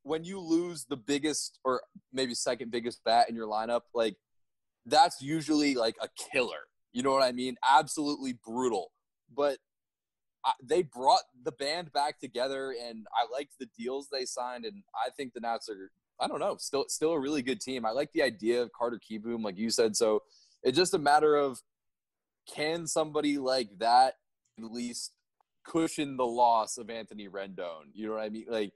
[0.03, 4.15] when you lose the biggest or maybe second biggest bat in your lineup, like
[4.85, 6.67] that's usually like a killer.
[6.93, 7.55] You know what I mean?
[7.69, 8.91] Absolutely brutal.
[9.33, 9.57] But
[10.63, 15.09] They brought the band back together, and I liked the deals they signed, and I
[15.11, 15.91] think the Nats are.
[16.21, 17.85] I don't know, still still a really good team.
[17.85, 19.95] I like the idea of Carter Kieboom, like you said.
[19.95, 20.23] So
[20.63, 21.61] it's just a matter of
[22.53, 24.15] can somebody like that
[24.57, 25.13] at least
[25.63, 27.91] cushion the loss of Anthony Rendon?
[27.93, 28.45] You know what I mean?
[28.49, 28.73] Like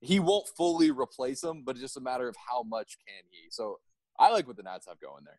[0.00, 3.48] he won't fully replace him, but it's just a matter of how much can he.
[3.50, 3.78] So
[4.18, 5.38] I like what the Nats have going there.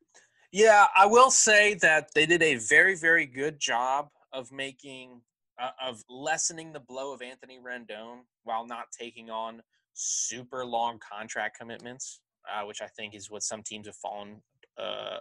[0.52, 5.22] Yeah, I will say that they did a very, very good job of making
[5.62, 9.62] uh, of lessening the blow of Anthony Rendon while not taking on
[9.94, 12.22] super long contract commitments,
[12.52, 14.42] uh, which I think is what some teams have fallen
[14.78, 15.18] uh,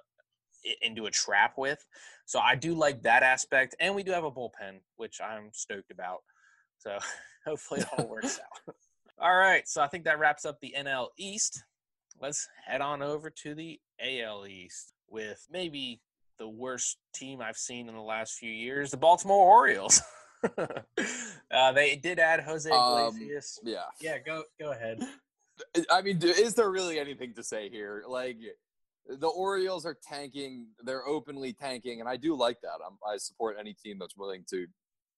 [0.82, 1.84] into a trap with.
[2.26, 5.90] So I do like that aspect, and we do have a bullpen, which I'm stoked
[5.90, 6.20] about.
[6.78, 6.98] So
[7.46, 8.74] hopefully it all works out.
[9.20, 11.64] all right, so I think that wraps up the NL East.
[12.20, 16.00] Let's head on over to the AL East with maybe
[16.38, 20.00] the worst team I've seen in the last few years, the Baltimore Orioles.
[21.50, 23.58] uh, they did add Jose um, Iglesias.
[23.62, 23.84] Um, yeah.
[24.00, 25.00] Yeah, go go ahead.
[25.90, 28.04] I mean, is there really anything to say here?
[28.08, 28.38] Like,
[29.06, 32.78] the Orioles are tanking; they're openly tanking, and I do like that.
[32.86, 34.66] I'm, I support any team that's willing to,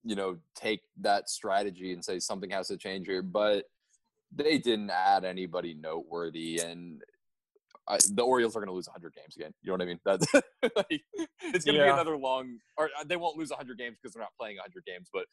[0.05, 3.23] you know, take that strategy and say something has to change here.
[3.23, 3.67] But
[4.35, 7.03] they didn't add anybody noteworthy, and
[7.88, 9.53] I, the Orioles are going to lose 100 games again.
[9.62, 10.01] You know what I mean?
[10.05, 11.03] That's like,
[11.40, 11.87] it's going to yeah.
[11.87, 14.85] be another long, or uh, they won't lose 100 games because they're not playing 100
[14.85, 15.26] games, but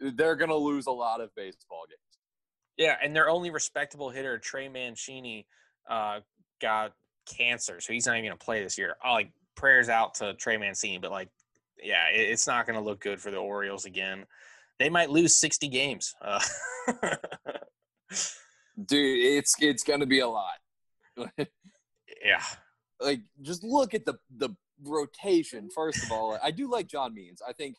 [0.00, 2.00] they're going to lose a lot of baseball games.
[2.76, 5.46] Yeah, and their only respectable hitter, Trey Mancini,
[5.88, 6.20] uh,
[6.60, 6.92] got
[7.26, 8.96] cancer, so he's not even going to play this year.
[9.04, 11.30] Oh, like prayers out to Trey Mancini, but like,
[11.82, 14.26] yeah, it, it's not going to look good for the Orioles again.
[14.78, 16.14] They might lose 60 games.
[16.20, 16.40] Uh,
[18.84, 20.58] Dude, it's it's going to be a lot.
[22.24, 22.42] Yeah.
[23.00, 24.50] Like just look at the the
[24.82, 25.68] rotation.
[25.74, 27.40] First of all, I do like John Means.
[27.46, 27.76] I think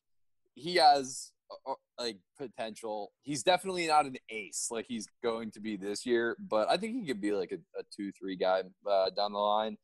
[0.56, 3.12] he has uh, uh, like potential.
[3.22, 7.00] He's definitely not an ace like he's going to be this year, but I think
[7.00, 9.78] he could be like a, a two three guy uh, down the line.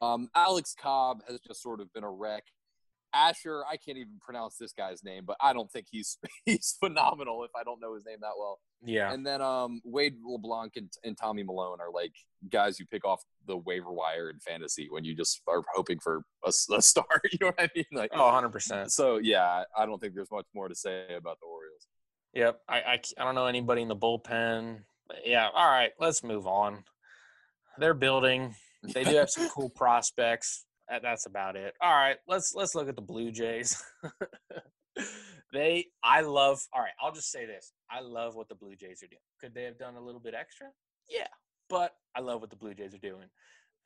[0.00, 2.44] Um, Alex Cobb has just sort of been a wreck.
[3.14, 7.44] Asher, I can't even pronounce this guy's name, but I don't think he's he's phenomenal
[7.44, 8.60] if I don't know his name that well.
[8.84, 9.12] Yeah.
[9.12, 12.12] And then um, Wade LeBlanc and, and Tommy Milone are like
[12.50, 16.22] guys you pick off the waiver wire in fantasy when you just are hoping for
[16.44, 17.04] a, a star.
[17.30, 17.84] You know what I mean?
[17.92, 18.90] Like, oh, 100%.
[18.90, 21.86] so yeah, I don't think there's much more to say about the Orioles.
[22.34, 22.60] Yep.
[22.68, 24.80] I, I, I don't know anybody in the bullpen.
[25.06, 25.48] But yeah.
[25.52, 25.90] All right.
[26.00, 26.84] Let's move on.
[27.78, 28.54] They're building.
[28.82, 30.64] They do have some cool prospects.
[30.92, 31.74] That- That's about it.
[31.80, 32.18] All right.
[32.28, 33.82] Let's let's look at the Blue Jays.
[35.52, 37.72] they I love all right, I'll just say this.
[37.90, 39.20] I love what the Blue Jays are doing.
[39.40, 40.66] Could they have done a little bit extra?
[41.08, 41.28] Yeah.
[41.70, 43.28] But I love what the Blue Jays are doing.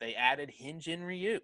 [0.01, 1.39] They added Hyun-jin Ryu.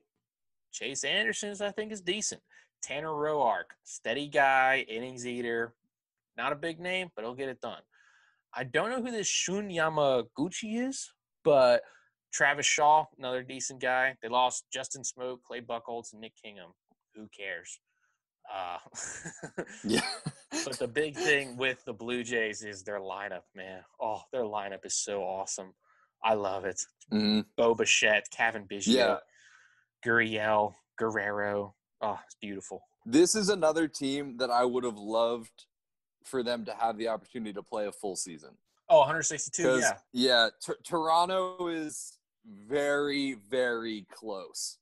[0.73, 2.41] Chase Anderson's I think is decent.
[2.81, 5.73] Tanner Roark, steady guy, innings eater.
[6.35, 7.81] Not a big name, but he'll get it done.
[8.53, 11.09] I don't know who this Shun Yamaguchi is,
[11.45, 11.83] but
[12.33, 14.15] Travis Shaw, another decent guy.
[14.21, 16.71] They lost Justin Smoak, Clay Buchholz, and Nick Kingham.
[17.15, 17.79] Who cares?
[18.53, 18.77] Uh,
[19.83, 20.01] Yeah.
[20.65, 23.81] but the big thing with the Blue Jays is their lineup, man.
[24.01, 25.73] Oh, their lineup is so awesome.
[26.23, 26.81] I love it.
[27.11, 29.15] hmm Bo Bichette, Cavan Biggio, Yeah.
[30.05, 31.75] Gurriel, Guerrero.
[32.01, 32.81] Oh, it's beautiful.
[33.05, 35.65] This is another team that I would have loved
[36.23, 38.51] for them to have the opportunity to play a full season.
[38.89, 39.97] Oh, 162, yeah.
[40.11, 44.77] yeah, T- Toronto is very, very close.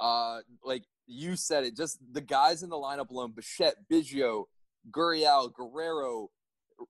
[0.00, 4.44] Uh, like you said it, just the guys in the lineup alone: Bichette, Biggio,
[4.90, 6.28] Gurriel, Guerrero,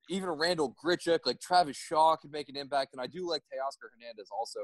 [0.08, 3.88] even Randal Grichuk, like Travis Shaw could make an impact, and I do like Teoscar
[3.94, 4.60] Hernandez also.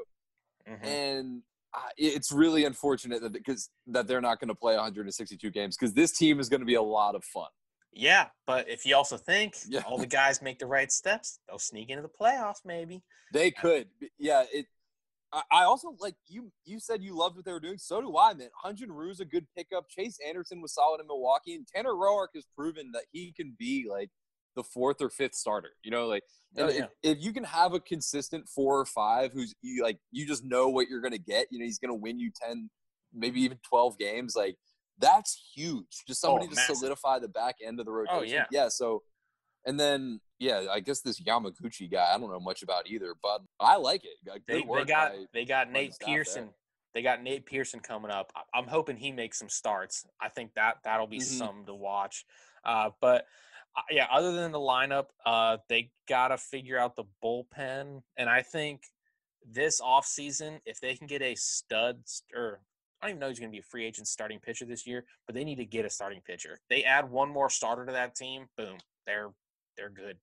[0.68, 0.84] Mhm.
[0.84, 1.43] And
[1.74, 5.95] uh, it's really unfortunate that because that they're not going to play 162 games because
[5.95, 7.49] this team is going to be a lot of fun.
[7.95, 9.82] Yeah, but if you also think Yeah.
[9.86, 13.03] all the guys make the right steps, they'll sneak into the playoffs, maybe.
[13.32, 13.88] They could,
[14.18, 14.45] yeah.
[14.53, 14.66] It.
[15.51, 16.53] I, also like you.
[16.64, 17.78] You said you loved what they were doing.
[17.78, 18.49] So do I, man.
[18.64, 19.89] Hyun-jin Ryu's a good pickup.
[19.89, 23.87] Chase Anderson was solid in Milwaukee, and Tanner Roark has proven that he can be
[23.89, 24.11] like
[24.57, 25.70] the fourth or fifth starter.
[25.83, 26.24] You know, like
[26.59, 26.85] Oh, yeah.
[27.03, 30.45] if, if you can have a consistent four or five, who's you like, you just
[30.45, 31.47] know what you're gonna get.
[31.51, 32.68] You know, he's gonna win you ten,
[33.14, 34.37] maybe even twelve games.
[34.37, 34.57] Like
[34.99, 36.05] that's huge.
[36.07, 38.18] Just somebody Oh, to solidify the back end of the oh, rotation.
[38.20, 38.45] Oh, yeah.
[38.51, 38.68] yeah.
[38.68, 39.03] So,
[39.64, 43.43] and then yeah, I guess this Yamaguchi guy, I don't know much about either, but
[43.61, 44.43] I like it.
[44.47, 45.95] They, they got they got Nate.
[46.01, 46.51] Pearson.
[46.95, 48.32] They got Nate Pearson coming up.
[48.53, 50.05] I'm hoping he makes some starts.
[50.20, 51.38] I think that that'll be Mhm.
[51.38, 52.26] something to watch.
[52.64, 53.26] Uh, but
[53.76, 58.43] uh, yeah, other than the lineup, uh, they gotta figure out the bullpen, and I
[58.43, 58.82] think
[59.47, 62.61] this offseason, if they can get a stud st- or
[63.01, 65.05] I don't even know he's going to be a free agent starting pitcher this year,
[65.26, 66.61] but they need to get a starting pitcher.
[66.70, 69.30] They add one more starter to that team, boom, they're
[69.76, 70.18] they're good.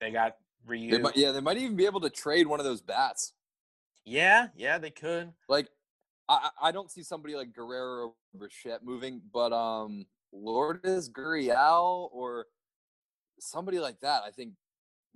[0.00, 0.36] They got
[0.66, 0.90] Ryu.
[0.90, 3.32] They might, yeah, they might even be able to trade one of those bats.
[4.04, 5.32] yeah, yeah, they could.
[5.48, 5.68] Like,
[6.28, 12.46] I I don't see somebody like Guerrero or Bichette moving, but um, Lourdes Gurriel or
[13.38, 14.22] somebody like that.
[14.26, 14.54] I think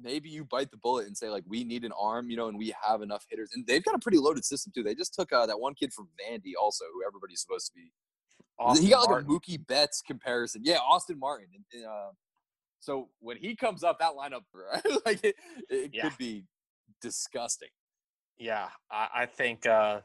[0.00, 2.58] maybe you bite the bullet and say like we need an arm, you know, and
[2.58, 4.82] we have enough hitters, and they've got a pretty loaded system too.
[4.82, 7.92] They just took uh, that one kid from Vandy, also who everybody's supposed to be.
[8.58, 9.30] Austin he got like Martin.
[9.30, 10.62] a Mookie Betts comparison.
[10.64, 11.48] Yeah, Austin Martin.
[11.54, 12.10] And, and, uh,
[12.84, 14.42] so when he comes up, that lineup,
[15.06, 15.36] like it,
[15.70, 16.02] it Yeah.
[16.08, 16.44] could be
[17.00, 17.68] disgusting.
[18.38, 20.00] Yeah, I, I think uh,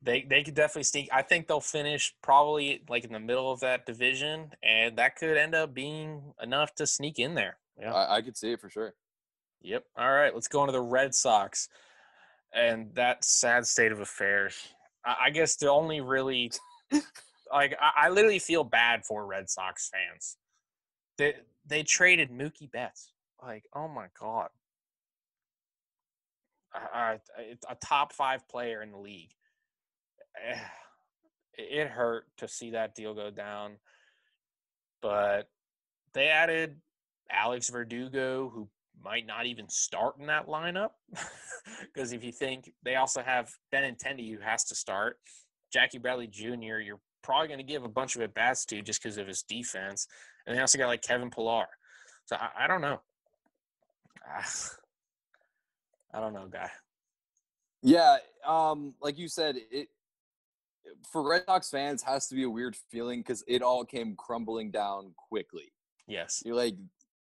[0.00, 1.08] they they could definitely sneak.
[1.12, 5.36] I think they'll finish probably like in the middle of that division, and that could
[5.36, 7.58] end up being enough to sneak in there.
[7.78, 7.92] Yeah.
[7.92, 8.94] I, I could see it for sure.
[9.60, 9.84] Yep.
[9.96, 11.68] All right, let's go on to the Red Sox
[12.54, 14.54] and that sad state of affairs.
[15.04, 16.52] I, I guess the only really
[17.52, 20.36] like I, I literally feel bad for Red Sox fans.
[21.18, 21.34] They
[21.68, 23.12] they traded Mookie Betts.
[23.42, 24.48] Like, oh my god,
[26.74, 27.18] a, a,
[27.70, 29.32] a top five player in the league.
[30.44, 30.58] Eh,
[31.56, 33.76] It hurt to see that deal go down,
[35.02, 35.48] but
[36.14, 36.80] they added
[37.30, 38.68] Alex Verdugo, who
[39.02, 40.90] might not even start in that lineup.
[41.82, 45.18] Because if you think they also have Ben Benintendi, who has to start,
[45.70, 49.02] Jackie Bradley Jr., you're probably going to give a bunch of at bats to just
[49.02, 50.06] because of his defense.
[50.48, 51.66] And they also got like Kevin Pillar.
[52.24, 53.00] So I, I don't know.
[54.26, 54.50] Ah,
[56.14, 56.70] I don't know, guy.
[57.82, 59.88] Yeah, um, like you said, it
[61.12, 64.70] for Red Sox fans has to be a weird feeling because it all came crumbling
[64.70, 65.70] down quickly.
[66.06, 66.42] Yes.
[66.46, 66.76] You're like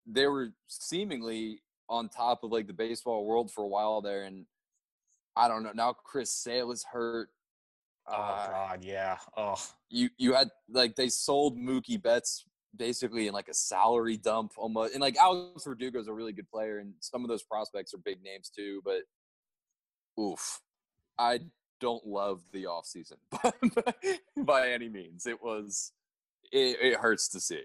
[0.05, 4.45] they were seemingly on top of like the baseball world for a while there, and
[5.35, 5.71] I don't know.
[5.73, 7.29] Now Chris Sale is hurt.
[8.07, 9.17] Oh Uh, God, yeah.
[9.35, 9.55] Oh,
[9.89, 12.45] you you had like they sold Mookie Betts
[12.77, 16.49] basically in like a salary dump almost, and like Alex Verdugo is a really good
[16.49, 18.81] player, and some of those prospects are big names too.
[18.83, 19.03] But
[20.19, 20.61] oof,
[21.17, 21.41] I
[21.79, 25.25] don't love the off offseason by any means.
[25.25, 25.91] It was
[26.51, 27.63] it, it hurts to see.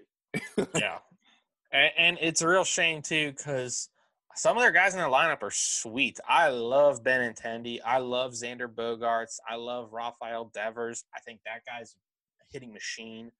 [0.74, 0.98] yeah,
[1.72, 3.88] and, and it's a real shame too because
[4.36, 6.18] some of their guys in their lineup are sweet.
[6.28, 7.78] I love Ben Benintendi.
[7.84, 9.38] I love Xander Bogaerts.
[9.48, 11.04] I love Rafael Devers.
[11.14, 11.96] I think that guy's
[12.40, 13.32] a hitting machine.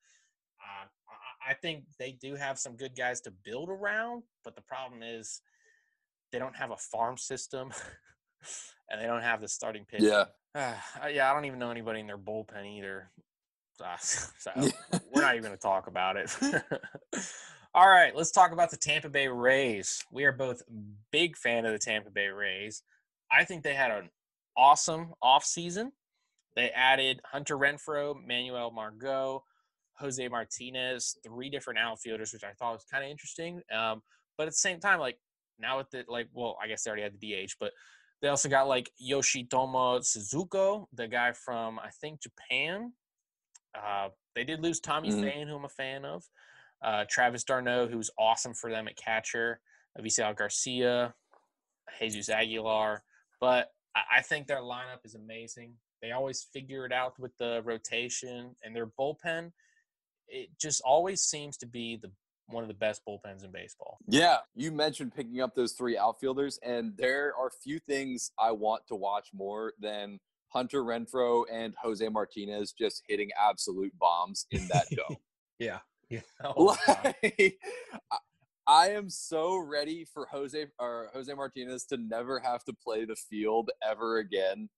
[0.61, 0.87] Uh,
[1.47, 5.41] I think they do have some good guys to build around, but the problem is
[6.33, 7.73] they don't have a farm system
[8.91, 10.03] and they don't have the starting pitch.
[10.03, 10.25] Yeah.
[11.01, 13.13] Uh, yeah, I don't even know anybody in their bullpen either.
[13.81, 14.51] Uh, so
[15.15, 16.37] we're not even going to talk about it.
[17.75, 20.03] All right, let's talk about the Tampa Bay Rays.
[20.11, 20.63] We are both
[21.13, 22.83] big fan of the Tampa Bay Rays.
[23.31, 24.11] I think they had an
[24.57, 25.93] awesome offseason.
[26.57, 29.45] They added Hunter Renfroe, Manuel Margot,
[30.01, 33.63] Jose Martinez, three different outfielders, which I thought was kind of interesting.
[33.75, 34.03] Um,
[34.37, 35.19] but at the same time, like
[35.59, 37.73] now with the like, well, I guess they already had the DH, but
[38.23, 42.93] they also got like Yoshitomo Suzuki, the guy from I think Japan.
[43.75, 46.25] Uh, they did lose Tommy mm hmm who I'm a fan of.
[46.83, 49.61] Uh, Travis d'Arnaud, who's awesome for them at catcher.
[49.99, 51.15] Avisail Garcia,
[51.99, 53.03] Jesus Aguilar.
[53.41, 55.75] But I think their lineup is amazing.
[56.01, 59.53] They always figure it out with the rotation and their bullpen.
[60.31, 62.11] It just always seems to be the
[62.47, 63.99] one of the best bullpens in baseball.
[64.09, 68.87] Yeah, you mentioned picking up those three outfielders, and there are few things I want
[68.89, 70.19] to watch more than
[70.49, 75.17] Hunter Renfroe and Jose Martinez just hitting absolute bombs in that dome.
[75.59, 75.79] yeah.
[76.09, 76.21] Yeah.
[76.45, 77.59] Oh, like,
[78.67, 83.17] I am so ready for Jose or Jose Martinez to never have to play the
[83.17, 84.69] field ever again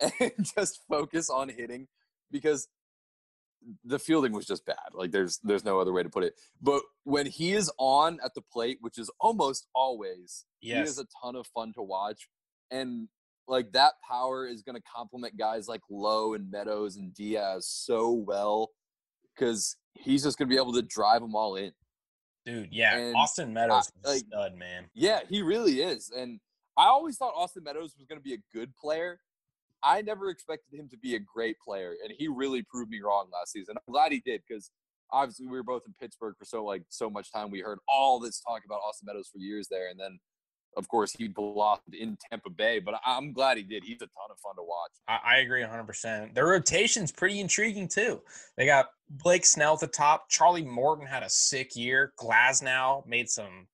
[0.20, 1.88] and just focus on hitting
[2.30, 2.68] because
[3.84, 4.76] the fielding was just bad.
[4.92, 6.34] Like there's there's no other way to put it.
[6.60, 10.76] But when he is on at the plate, which is almost always, yes.
[10.76, 12.28] he is a ton of fun to watch.
[12.70, 13.08] And
[13.46, 18.12] like that power is going to complement guys like Lowe and Meadows and Diaz so
[18.12, 18.70] well
[19.34, 21.72] because he's just going to be able to drive them all in.
[22.44, 24.84] Dude, yeah, and Austin Meadows I, like, stud, man.
[24.94, 26.10] Yeah, he really is.
[26.16, 26.40] And
[26.76, 29.20] I always thought Austin Meadows was going to be a good player
[29.82, 33.28] I never expected him to be a great player, and he really proved me wrong
[33.32, 33.76] last season.
[33.76, 34.70] I'm glad he did because
[35.12, 37.50] obviously we were both in Pittsburgh for so like so much time.
[37.50, 40.18] We heard all this talk about Austin Meadows for years there, and then
[40.76, 42.78] of course he blossomed in Tampa Bay.
[42.78, 43.84] But I'm glad he did.
[43.84, 44.92] He's a ton of fun to watch.
[45.08, 45.84] I, I agree 100.
[45.84, 48.20] percent Their rotation's pretty intriguing too.
[48.56, 50.28] They got Blake Snell at the top.
[50.28, 52.12] Charlie Morton had a sick year.
[52.20, 53.66] Glasnow made some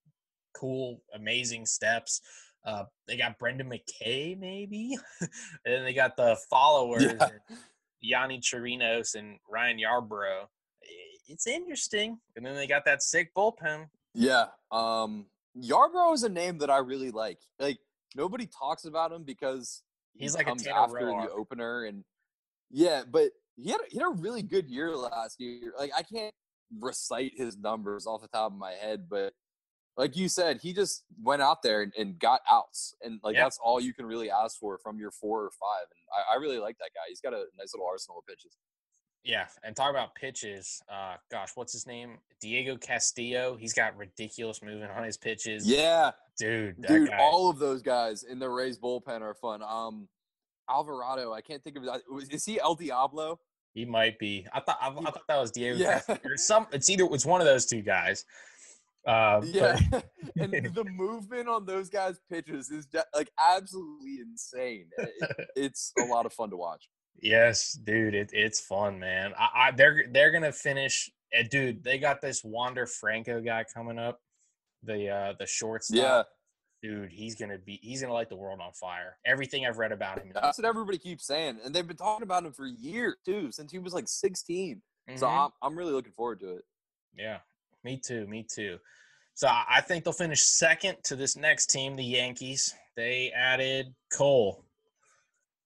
[0.55, 2.21] cool, amazing steps.
[2.65, 5.29] Uh, they got Brendan McKay, maybe, and
[5.65, 7.29] then they got the followers, yeah.
[8.03, 10.47] Yonny Chirinos and Ryan Yarbrough.
[11.29, 13.89] It's interesting, and then they got that sick bullpen.
[14.15, 15.27] Yeah, um,
[15.59, 17.39] Yarbrough is a name that I really like.
[17.59, 17.79] Like
[18.15, 19.83] nobody talks about him because
[20.15, 22.05] he's he like comes after the opener, and
[22.71, 25.73] yeah, but he had a, he had a really good year last year.
[25.79, 26.35] Like I can't
[26.81, 29.33] recite his numbers off the top of my head, but
[29.97, 33.45] like you said, he just went out there and, and got outs, and like yeah.
[33.45, 35.87] that's all you can really ask for from your four or five.
[35.91, 37.03] And I, I, really like that guy.
[37.09, 38.57] He's got a nice little arsenal of pitches.
[39.23, 40.83] Yeah, and talk about pitches.
[40.93, 42.19] Uh, gosh, what's his name?
[42.41, 43.57] Diego Castillo.
[43.59, 45.67] He's got ridiculous movement on his pitches.
[45.67, 47.19] Yeah, dude, dude, guy.
[47.19, 49.63] all of those guys in the Rays bullpen are fun.
[49.63, 50.09] Um,
[50.69, 51.85] Alvarado, I can't think of
[52.31, 53.39] is he El Diablo?
[53.75, 54.47] He might be.
[54.53, 55.77] I thought I, I thought that was Diego.
[55.77, 56.01] Yeah.
[56.01, 56.37] Castillo.
[56.37, 58.25] Some it's either it's one of those two guys.
[59.07, 59.79] Uh, yeah,
[60.41, 64.87] and the movement on those guys' pitches is de- like absolutely insane.
[64.97, 65.11] It,
[65.57, 66.89] it's a lot of fun to watch.
[67.21, 69.33] Yes, dude, it, it's fun, man.
[69.39, 71.11] I, I, they're they're gonna finish.
[71.39, 74.21] Uh, dude, they got this Wander Franco guy coming up.
[74.83, 75.97] The uh the shortstop.
[75.97, 76.23] Yeah.
[76.83, 79.17] Dude, he's gonna be he's gonna light the world on fire.
[79.25, 80.33] Everything I've read about him.
[80.35, 83.73] That's what everybody keeps saying, and they've been talking about him for years too, since
[83.73, 84.83] he was like 16.
[85.09, 85.19] Mm-hmm.
[85.19, 86.65] So I'm I'm really looking forward to it.
[87.17, 87.39] Yeah,
[87.85, 88.27] me too.
[88.27, 88.79] Me too.
[89.35, 92.73] So I think they'll finish second to this next team, the Yankees.
[92.97, 94.65] They added Cole.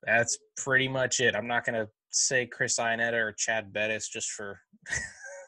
[0.04, 1.34] That's pretty much it.
[1.36, 4.58] I'm not going to say Chris Iannetta or Chad Bettis just for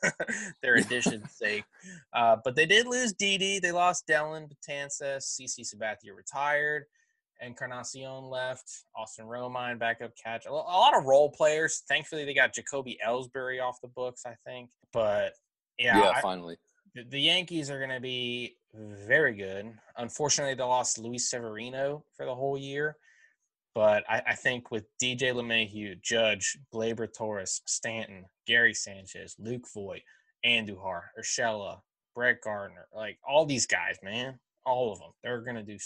[0.62, 1.64] their addition's sake.
[2.12, 3.58] Uh, but they did lose Didi.
[3.58, 5.40] They lost Dellin Betances.
[5.40, 6.84] CC Sabathia retired.
[7.40, 8.70] Encarnacion left.
[8.94, 10.44] Austin Romine, backup catch.
[10.46, 11.84] A lot of role players.
[11.88, 14.68] Thankfully, they got Jacoby Ellsbury off the books, I think.
[14.92, 15.32] But
[15.80, 16.56] yeah, yeah, I, finally.
[16.94, 19.72] The Yankees are going to be very good.
[19.96, 22.96] Unfortunately, they lost Luis Severino for the whole year.
[23.74, 30.02] But I, I think with DJ LeMahieu, Judge, Gleyber Torres, Stanton, Gary Sanchez, Luke Voit,
[30.44, 31.78] Andujar, Urshela,
[32.14, 34.38] Brett Gardner, like all these guys, man.
[34.66, 35.10] All of them.
[35.22, 35.78] They're gonna do.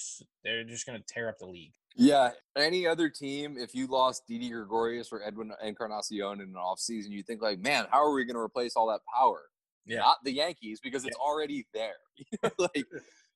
[0.42, 1.74] They're just gonna tear up the league.
[1.94, 2.30] Yeah.
[2.56, 7.22] Any other team, if you lost Didi Gregorius or Edwin Encarnacion in an offseason, you
[7.22, 9.42] think like, man, how are we going to replace all that power?
[9.86, 9.98] Yeah.
[9.98, 11.24] Not the Yankees because it's Yeah.
[11.24, 11.96] already there.
[12.58, 12.86] like,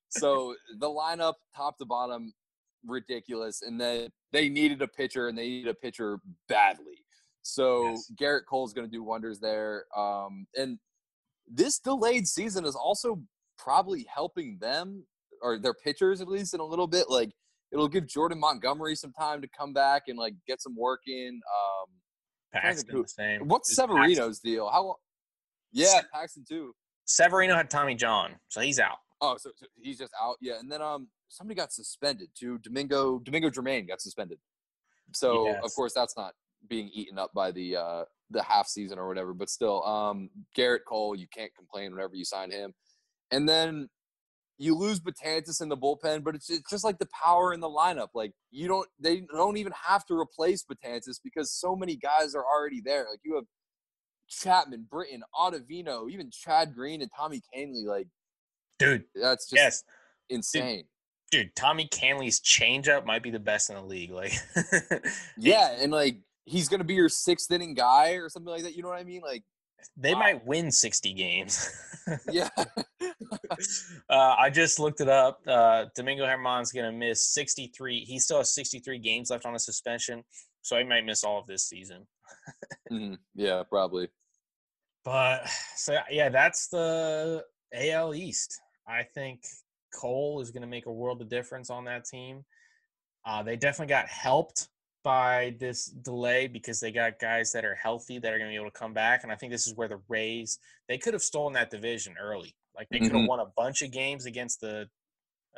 [0.09, 2.33] so the lineup, top to bottom,
[2.85, 3.61] ridiculous.
[3.61, 7.03] And then they needed a pitcher, and they needed a pitcher badly.
[7.41, 8.11] So Yes.
[8.19, 9.85] Gerrit Cole's going to do wonders there.
[9.95, 10.77] Um, and
[11.47, 13.21] this delayed season is also
[13.57, 15.05] probably helping them
[15.41, 17.09] or their pitchers at least in a little bit.
[17.09, 17.31] Like
[17.71, 21.39] it'll give Jordan Montgomery some time to come back and like get some work in.
[21.55, 21.89] Um,
[22.51, 23.47] trying to think Paxton who- the same.
[23.47, 24.69] what's Is Severino's deal?
[24.69, 24.95] How?
[25.71, 26.73] Yeah, Paxton too.
[27.05, 28.97] Severino had Tommy John, so he's out.
[29.21, 30.35] Oh, so, so he's just out.
[30.41, 32.59] Yeah, and then um, somebody got suspended too.
[32.59, 34.37] Domingo Domingo German got suspended.
[35.13, 36.33] So of course that's not
[36.67, 39.33] being eaten up by the uh the half season or whatever.
[39.33, 42.73] But still, um, Gerrit Cole, you can't complain whenever you sign him.
[43.31, 43.89] And then
[44.57, 47.69] you lose Betances in the bullpen, but it's it's just like the power in the
[47.69, 48.09] lineup.
[48.13, 52.45] Like you don't they don't even have to replace Betances because so many guys are
[52.45, 53.07] already there.
[53.09, 53.45] Like you have
[54.29, 57.85] Chapman, Britton, Ottavino, even Chad Green and Tommy Kahnle.
[57.85, 58.07] Like
[58.77, 59.83] Dude, that's just yes.
[60.29, 60.85] insane.
[61.31, 64.11] Dude, Tommy Kahnle's changeup might be the best in the league.
[64.11, 64.33] Like
[65.37, 68.75] Yeah, and like he's gonna be your sixth inning guy or something like that.
[68.75, 69.21] You know what I mean?
[69.21, 69.43] Like,
[69.95, 70.19] they Wow.
[70.19, 71.69] might win 60 games.
[72.31, 72.49] yeah,
[74.09, 75.41] uh, I just looked it up.
[75.47, 78.03] Uh, Domingo German's going to miss 63.
[78.05, 80.23] He still has 63 games left on a suspension,
[80.61, 82.07] so he might miss all of this season.
[82.91, 83.17] Mhm.
[83.35, 84.07] yeah, probably.
[85.03, 87.43] But so yeah, that's the
[87.73, 88.59] AL East.
[88.87, 89.43] I think
[89.93, 92.43] Cole is going to make a world of difference on that team.
[93.25, 94.69] Uh, they definitely got helped
[95.03, 98.55] by this delay because they got guys that are healthy that are going to be
[98.59, 99.23] able to come back.
[99.23, 102.55] And I think this is where the Rays they could have stolen that division early.
[102.75, 103.27] Like they could have Mhm.
[103.27, 104.89] won a bunch of games against the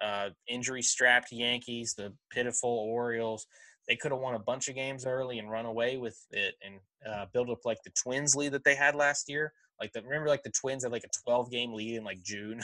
[0.01, 3.45] uh, injury-strapped Yankees, the pitiful Orioles.
[3.87, 6.75] They could have won a bunch of games early and run away with it and
[7.07, 9.53] uh, build up like the Twins lead that they had last year.
[9.79, 12.61] Like the, remember, like the Twins had like a 12 game lead in like June.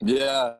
[0.00, 0.54] Yeah.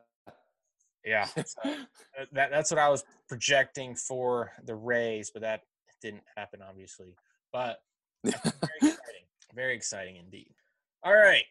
[1.05, 5.61] yeah, so uh, that, that's what I was projecting for the Rays, but that
[6.01, 7.15] didn't happen, obviously.
[7.51, 7.79] But
[8.23, 8.33] very
[8.81, 10.53] exciting, very exciting indeed.
[11.03, 11.45] All right,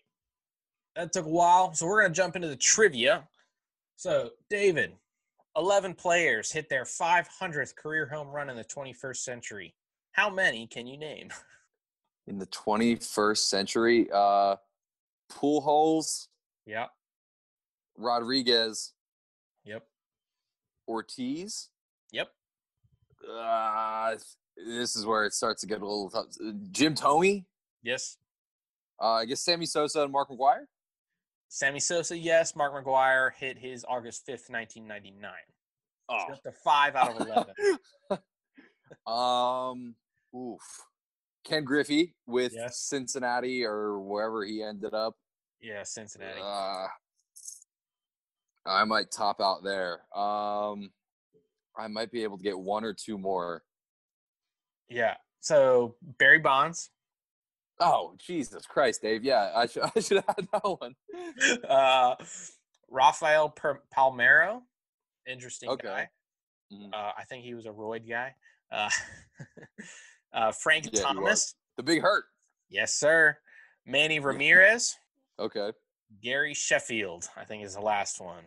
[0.96, 3.28] that took a while, so we're gonna jump into the trivia.
[3.96, 4.92] So, David,
[5.56, 9.74] 11 players hit their 500th career home run in the 21st century.
[10.12, 11.28] How many can you name?
[12.28, 14.56] In the 21st century, uh,
[15.32, 16.26] Pujols,
[16.66, 16.90] Yep,
[17.96, 18.94] Rodriguez,
[19.64, 19.84] yep,
[20.88, 21.68] Ortiz.
[22.10, 22.28] yep.
[23.32, 24.16] Uh,
[24.56, 26.26] this is where it starts to get a little tough.
[26.72, 27.44] Jim Thome.
[27.84, 28.16] Yes.
[29.00, 30.64] Uh, I guess Sammy Sosa and Mark McGwire.
[31.48, 32.54] Sammy Sosa, yes.
[32.56, 35.30] Mark McGwire hit his August 5th, 1999.
[36.08, 36.26] Oh,
[36.64, 37.54] five out of 11.
[39.06, 39.94] Um,
[40.36, 40.60] oof.
[41.44, 42.78] Ken Griffey with Yes.
[42.78, 45.14] Cincinnati or wherever he ended up.
[45.60, 46.40] yeah, Cincinnati.
[46.40, 46.86] Uh,
[48.64, 50.00] I might top out there.
[50.16, 50.90] Um,
[51.76, 53.62] I might be able to get one or two more.
[54.88, 55.14] Yeah.
[55.40, 56.90] So Barry Bonds,
[57.80, 59.22] Oh, Jesus Christ, Dave.
[59.24, 60.94] Yeah, I should I should have had that one.
[61.68, 62.14] uh,
[62.90, 64.62] Rafael per- Palmeiro,
[65.26, 65.86] interesting Okay.
[65.86, 66.08] guy.
[66.72, 66.92] Mhm.
[66.92, 68.34] Uh, I think he was a roid guy.
[68.72, 68.90] Uh,
[70.32, 71.02] uh, Frank Yeah.
[71.02, 72.24] Thomas, The big hurt.
[72.68, 73.38] yes, sir.
[73.84, 74.96] Manny Ramirez,
[75.38, 75.70] Okay.
[76.22, 78.44] Gary Sheffield, I think is the last one.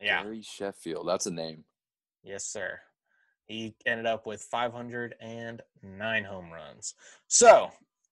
[0.00, 1.06] Yeah, Gary Sheffield.
[1.08, 1.64] That's a name.
[2.22, 2.80] yes, sir.
[3.46, 6.94] He ended up with 509 home runs.
[7.28, 7.70] So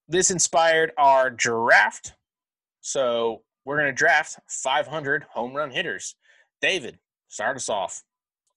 [0.08, 2.14] this inspired our draft.
[2.80, 6.16] So we're going to draft 500 home run hitters.
[6.60, 6.98] David,
[7.28, 8.02] start us off.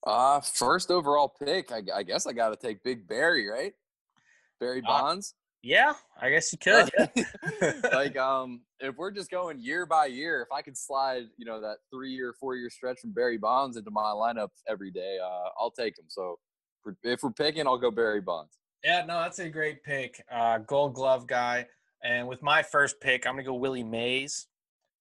[0.06, 1.72] Uh, first overall pick.
[1.72, 3.72] I, I guess I got to take Big Barry, right?
[4.60, 5.34] Barry Uh, Bonds.
[5.62, 6.90] Yeah, I guess you could.
[6.96, 7.72] Yeah.
[7.92, 11.60] like um if we're just going year by year if i could slide you know
[11.60, 15.48] that three year four year stretch from barry bonds into my lineup every day uh
[15.58, 16.38] i'll take him so
[17.02, 20.22] if we're picking i'll go barry bonds Yeah, no, that's a great pick.
[20.30, 21.66] Uh, gold glove guy.
[22.02, 24.46] And with my first pick, I'm gonna go Willie Mays.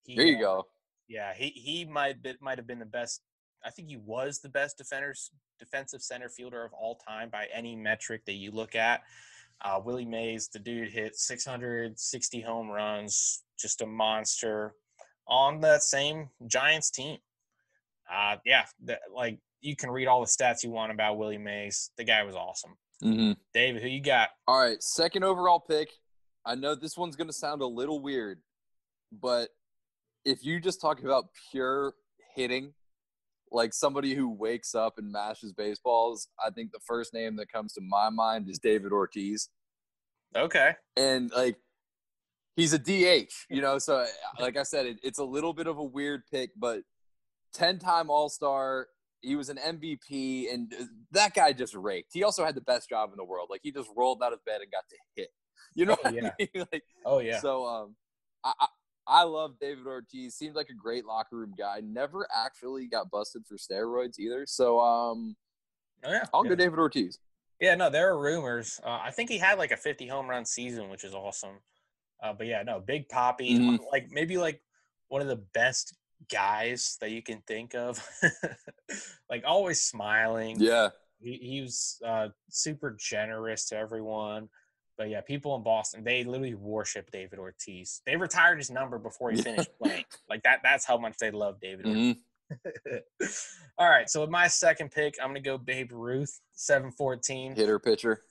[0.03, 0.67] He, there you uh, go
[1.07, 3.21] Yeah, he he might be, might have been the best.
[3.63, 7.75] I think he was the best defenders defensive center fielder of all time by any
[7.75, 9.01] metric that you look at.
[9.63, 14.73] Uh, Willie Mays, the dude hit 660 home runs, just a monster
[15.27, 17.17] on that same Giants team.
[18.11, 21.89] Uh, yeah, that, like you can read all the stats you want about Willie Mays.
[21.97, 22.75] The guy was awesome.
[23.03, 23.31] mm-hmm.
[23.53, 24.29] David, who you got?
[24.47, 25.89] all right second overall pick
[26.45, 28.39] i know this one's going to sound a little weird
[29.11, 29.49] but
[30.23, 31.93] if you just talk about pure
[32.35, 32.73] hitting
[33.51, 37.73] like somebody who wakes up and mashes baseballs, I think the first name that comes
[37.73, 39.49] to my mind is David Ortiz.
[40.35, 40.71] Okay.
[40.97, 41.57] And like
[42.55, 44.05] he's a DH, you know, so
[44.39, 46.81] like I said, it, it's a little bit of a weird pick, but
[47.55, 48.87] 10-time All-Star,
[49.25, 50.73] he was an MVP and
[51.11, 52.11] that guy just raked.
[52.13, 53.47] He also had the best job in the world.
[53.49, 55.29] Like he just rolled out of bed and got to hit.
[55.73, 56.31] You know oh, yeah.
[56.39, 56.65] I mean?
[56.71, 57.39] like, oh yeah.
[57.39, 57.95] So um
[58.43, 58.67] I, I
[59.07, 60.35] I love David Ortiz.
[60.35, 61.81] Seems like a great locker room guy.
[61.83, 64.45] Never actually got busted for steroids either.
[64.47, 65.35] So um,
[66.03, 66.49] oh, yeah, I'll yeah.
[66.49, 67.19] go David Ortiz.
[67.59, 68.79] Yeah, no, there are rumors.
[68.83, 71.59] Uh, I think he had like a 50 home run season, which is awesome.
[72.21, 73.79] Uh, but yeah, no, Big Papi, Mhm.
[73.91, 74.61] like maybe like
[75.09, 75.95] one of the best
[76.31, 78.05] guys that you can think of.
[79.29, 80.57] like always smiling.
[80.59, 80.89] Yeah.
[81.19, 84.49] He, he was uh, super generous to everyone.
[84.97, 88.01] But yeah, people in Boston, they literally worship David Ortiz.
[88.05, 90.05] They retired his number before he finished playing.
[90.29, 92.15] Like that that's how much they love David Ortiz.
[92.15, 92.17] Mhm.
[93.77, 97.55] All right, so with my second pick, I'm gonna go Babe Ruth, seven fourteen.
[97.55, 98.21] Hitter pitcher.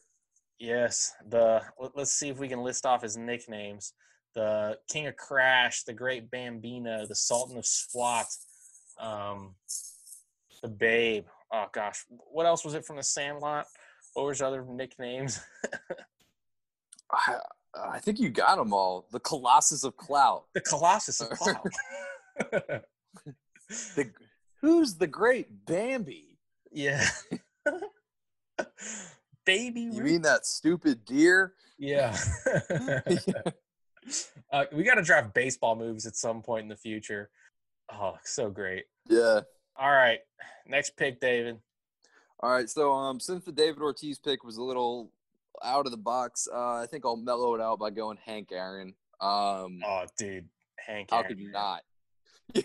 [0.58, 3.92] Yes, the let- let's see if we can list off his nicknames:
[4.34, 8.26] the King of Crash, the Great Bambino, the Sultan of SWAT,
[9.00, 9.54] um,
[10.62, 11.24] the Babe.
[11.52, 13.66] Oh gosh, what else was it from the Sandlot?
[14.14, 15.40] What were his other nicknames?
[17.12, 17.36] I,
[17.74, 19.06] I think you got them all.
[19.12, 20.44] The Colossus of Clout.
[20.54, 21.60] The Colossus of Cloud.
[23.96, 24.10] The,
[24.60, 26.38] who's the great Bambi?
[26.72, 27.06] yeah.
[29.46, 31.52] Baby You mean that stupid deer?
[31.78, 32.16] Yeah.
[34.52, 37.30] Uh, we got to draft baseball moves at some point in the future.
[37.92, 38.84] Oh, so great.
[39.08, 39.40] Yeah.
[39.76, 40.20] All right.
[40.66, 41.58] Next pick, David.
[42.40, 42.68] All right.
[42.68, 45.10] So um, since the David Ortiz pick was a little
[45.62, 48.94] out of the box, uh, I think I'll mellow it out by going Hank Aaron.
[49.20, 50.48] Um, Oh, dude.
[50.78, 51.10] Hank.
[51.10, 51.28] how Aaron.
[51.28, 51.82] could you not?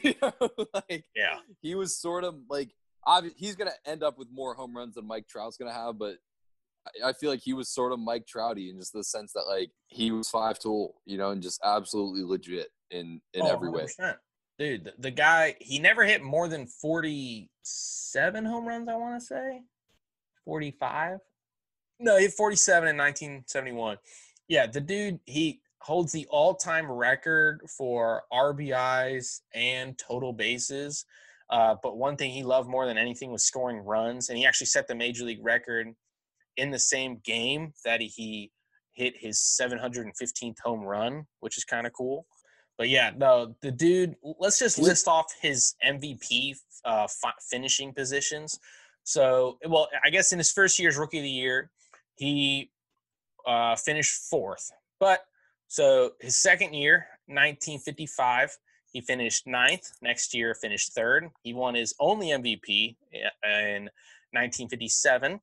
[0.04, 0.34] You know,
[0.74, 1.40] like Yeah.
[1.62, 2.76] he was sort of like
[3.08, 6.18] obvi- he's gonna end up with more home runs than Mike Trout's gonna have, but
[7.06, 9.72] I- feel like he was sort of Mike Trouty in just the sense that like
[9.88, 13.84] he was five tool, you know, and just absolutely legit in in Oh, every way.
[13.84, 14.18] 100%.
[14.58, 19.26] Dude, the, the guy, he never hit more than 47 home runs, I want to
[19.26, 19.62] say.
[20.46, 21.20] 45?
[22.00, 23.98] No, he hit 47 in 1971.
[24.48, 31.06] Yeah, the dude, he holds the all time record for RBIs and total bases.
[31.50, 34.30] Uh, but one thing he loved more than anything was scoring runs.
[34.30, 35.88] And he actually set the major league record
[36.60, 38.52] in the same game that he
[38.92, 42.26] hit his 715th home run, which is kind of cool.
[42.78, 44.16] But yeah, no, the dude.
[44.40, 46.56] Let's just list off his MVP
[46.86, 48.60] uh, fi- finishing positions.
[49.04, 51.72] So, well, I guess in his first year as rookie of the year,
[52.16, 52.72] he
[53.46, 54.72] uh, finished fourth.
[55.00, 55.22] But
[55.68, 58.58] so his second year, 1955,
[58.92, 59.92] he finished ninth.
[60.02, 61.30] Next year, finished third.
[61.44, 62.96] He won his only MVP
[63.44, 63.90] in
[64.32, 65.40] 1957.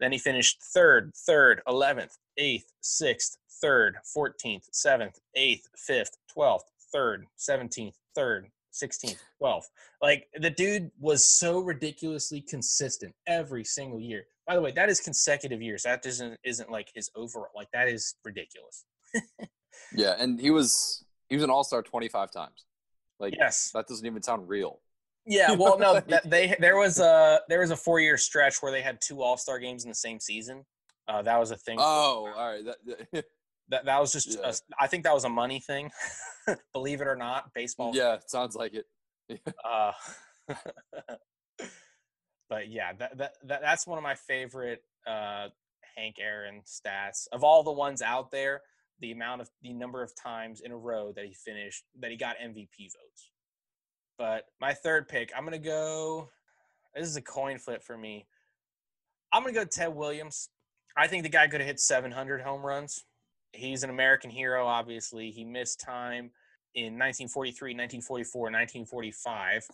[0.00, 6.60] Then he finished third, third, 11th, 8th, 6th, 3rd, 14th, 7th, 8th, 5th, 12th,
[6.94, 8.42] 3rd, 17th, 3rd,
[8.72, 9.64] 16th, 12th.
[10.02, 14.24] Like the dude was so ridiculously consistent every single year.
[14.46, 15.84] By the way, that is consecutive years.
[15.84, 17.52] That isn't isn't like his overall.
[17.54, 18.84] Like that is ridiculous.
[19.92, 22.64] Yeah, and he was he was an all star twenty five times.
[23.18, 23.70] Like Yes.
[23.74, 24.80] that doesn't even sound real.
[25.26, 25.54] Yeah.
[25.58, 28.82] Well, no, that, they there was a there was a four year stretch where they
[28.82, 30.64] had two All Star games in the same season.
[31.08, 31.78] Uh, that was a thing.
[31.80, 32.64] Oh, all right.
[32.64, 33.24] That,
[33.68, 34.38] That that was just.
[34.38, 34.50] Yeah.
[34.50, 35.90] A, I think that was a money thing.
[36.72, 37.92] Believe it or not, baseball.
[37.94, 38.86] yeah, it sounds like it.
[39.64, 39.92] Uh,
[42.50, 45.48] but yeah, that, that that that's one of my favorite uh,
[45.96, 48.60] Hank Aaron stats of all the ones out there.
[49.00, 52.16] The amount of the number of times in a row that he finished that he
[52.16, 53.30] got MVP votes.
[54.18, 56.28] But my third pick, I'm gonna go.
[56.94, 58.26] This is a coin flip for me.
[59.32, 60.48] I'm gonna go Ted Williams.
[60.96, 63.04] I think the guy could have hit 700 home runs.
[63.52, 65.30] He's an American hero, obviously.
[65.30, 66.30] He missed time
[66.74, 69.66] in 1943, 1944, 1945.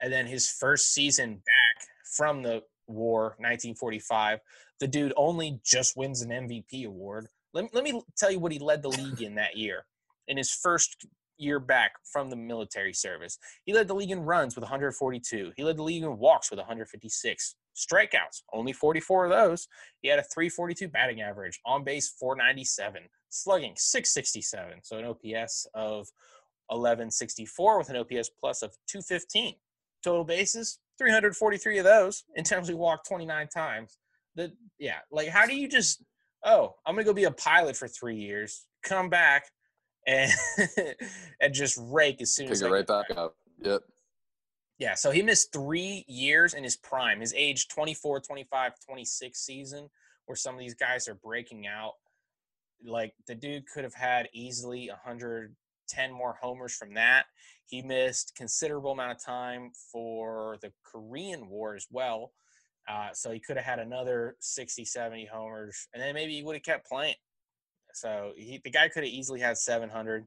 [0.00, 4.40] And then his first season back from the war, 1945,
[4.80, 7.28] the dude only just wins an MVP award.
[7.52, 9.86] Let, let me tell you what he led the league in that year.
[10.28, 11.06] In his first
[11.38, 15.52] year back from the military service, he led the league in runs with 142.
[15.56, 17.56] He led the league in walks with 156.
[17.76, 19.68] Strikeouts, only 44 of those.
[20.00, 26.08] He had a 342 batting average, on base 497, slugging 667, so an OPS of
[26.68, 29.54] 1164 with an OPS plus of 215.
[30.02, 32.24] Total bases, 343 of those.
[32.36, 33.98] Intensely walked 29 times.
[34.36, 36.02] The yeah, like how do you just
[36.44, 39.44] oh, I'm gonna go be a pilot for three years, come back
[40.06, 40.32] and
[41.40, 43.36] and just rake as soon Pick as it right back up.
[43.60, 43.82] Yep.
[44.78, 49.88] Yeah, so he missed three years in his prime, his age 24, 25, 26 season,
[50.26, 51.92] where some of these guys are breaking out.
[52.84, 57.24] Like the dude could have had easily 110 more homers from that.
[57.64, 62.32] He missed considerable amount of time for the Korean War as well.
[62.86, 66.54] Uh, so he could have had another 60, 70 homers, and then maybe he would
[66.54, 67.16] have kept playing.
[67.96, 70.26] So he, the guy could have easily had 700.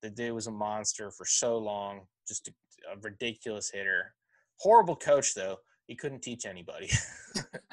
[0.00, 2.52] The dude was a monster for so long, just a,
[2.92, 4.14] a ridiculous hitter.
[4.60, 5.56] Horrible coach, though.
[5.88, 6.88] He couldn't teach anybody.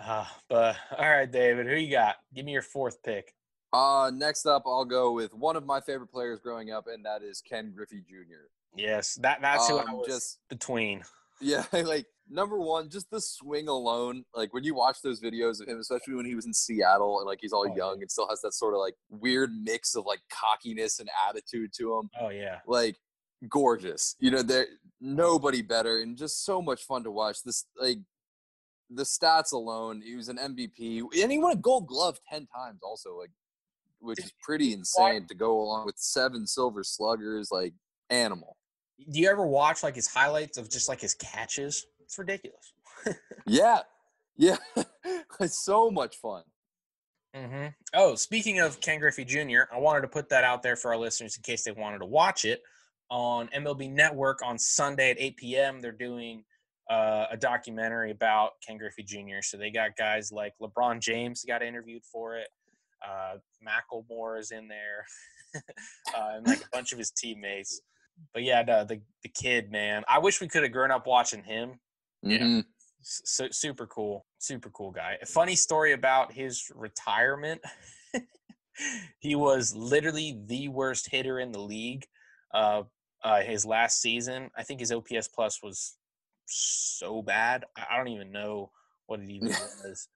[0.00, 2.16] uh, but all right, David, who you got?
[2.34, 3.32] Give me your fourth pick.
[3.72, 7.22] Uh, next up, I'll go with one of my favorite players growing up, and that
[7.22, 8.48] is Ken Griffey Jr.
[8.76, 11.04] Yes, that that's who I Um, was just- between.
[11.40, 14.24] Yeah, like number one, just the swing alone.
[14.34, 17.26] Like when you watch those videos of him, especially when he was in Seattle and
[17.26, 20.04] like he's all Oh, young and still has that sort of like weird mix of
[20.06, 22.10] like cockiness and attitude to him.
[22.20, 22.96] Oh yeah, Like
[23.48, 24.16] gorgeous.
[24.18, 24.66] You know, there
[25.00, 27.42] nobody better and just so much fun to watch.
[27.44, 27.98] This like
[28.90, 32.80] the stats alone, he was an MVP and he won a gold glove 10 times
[32.82, 33.30] also, like
[34.00, 37.74] which is pretty insane to go along with seven silver sluggers, like
[38.10, 38.56] animal.
[39.10, 41.86] Do you ever watch like his highlights of just like his catches?
[42.00, 42.72] It's ridiculous.
[43.46, 43.80] Yeah.
[44.36, 44.56] Yeah.
[45.40, 46.42] it's so much fun.
[47.34, 50.92] hmm Oh, speaking of Ken Griffey Jr., I wanted to put that out there for
[50.92, 52.60] our listeners in case they wanted to watch it
[53.10, 55.80] on MLB Network on Sunday at 8 p.m.
[55.80, 56.44] They're doing
[56.90, 59.40] uh, a documentary about Ken Griffey Jr.
[59.42, 62.48] So they got guys like LeBron James got interviewed for it.
[63.06, 65.06] Uh, Macklemore is in there,
[66.16, 67.80] uh, and like a bunch of his teammates.
[68.34, 71.42] But yeah, the, the the kid, man, I wish we could have grown up watching
[71.44, 71.80] him.
[72.22, 72.38] Yeah.
[72.38, 72.64] Mhm.
[73.00, 75.18] su- super cool super cool guy.
[75.22, 77.60] A funny story about his retirement.
[79.18, 82.06] He was literally the worst hitter in the league
[82.54, 82.84] uh,
[83.24, 84.50] uh, his last season.
[84.56, 85.96] I think his ops plus was
[86.46, 88.70] so bad i don't even know
[89.06, 89.48] what it even
[89.84, 90.08] was.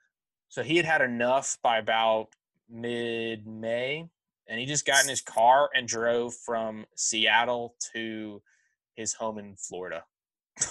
[0.48, 2.28] So he had had enough by about
[2.70, 4.08] mid-may
[4.52, 8.42] and he just got in his car and drove from seattle to
[8.94, 10.04] his home in florida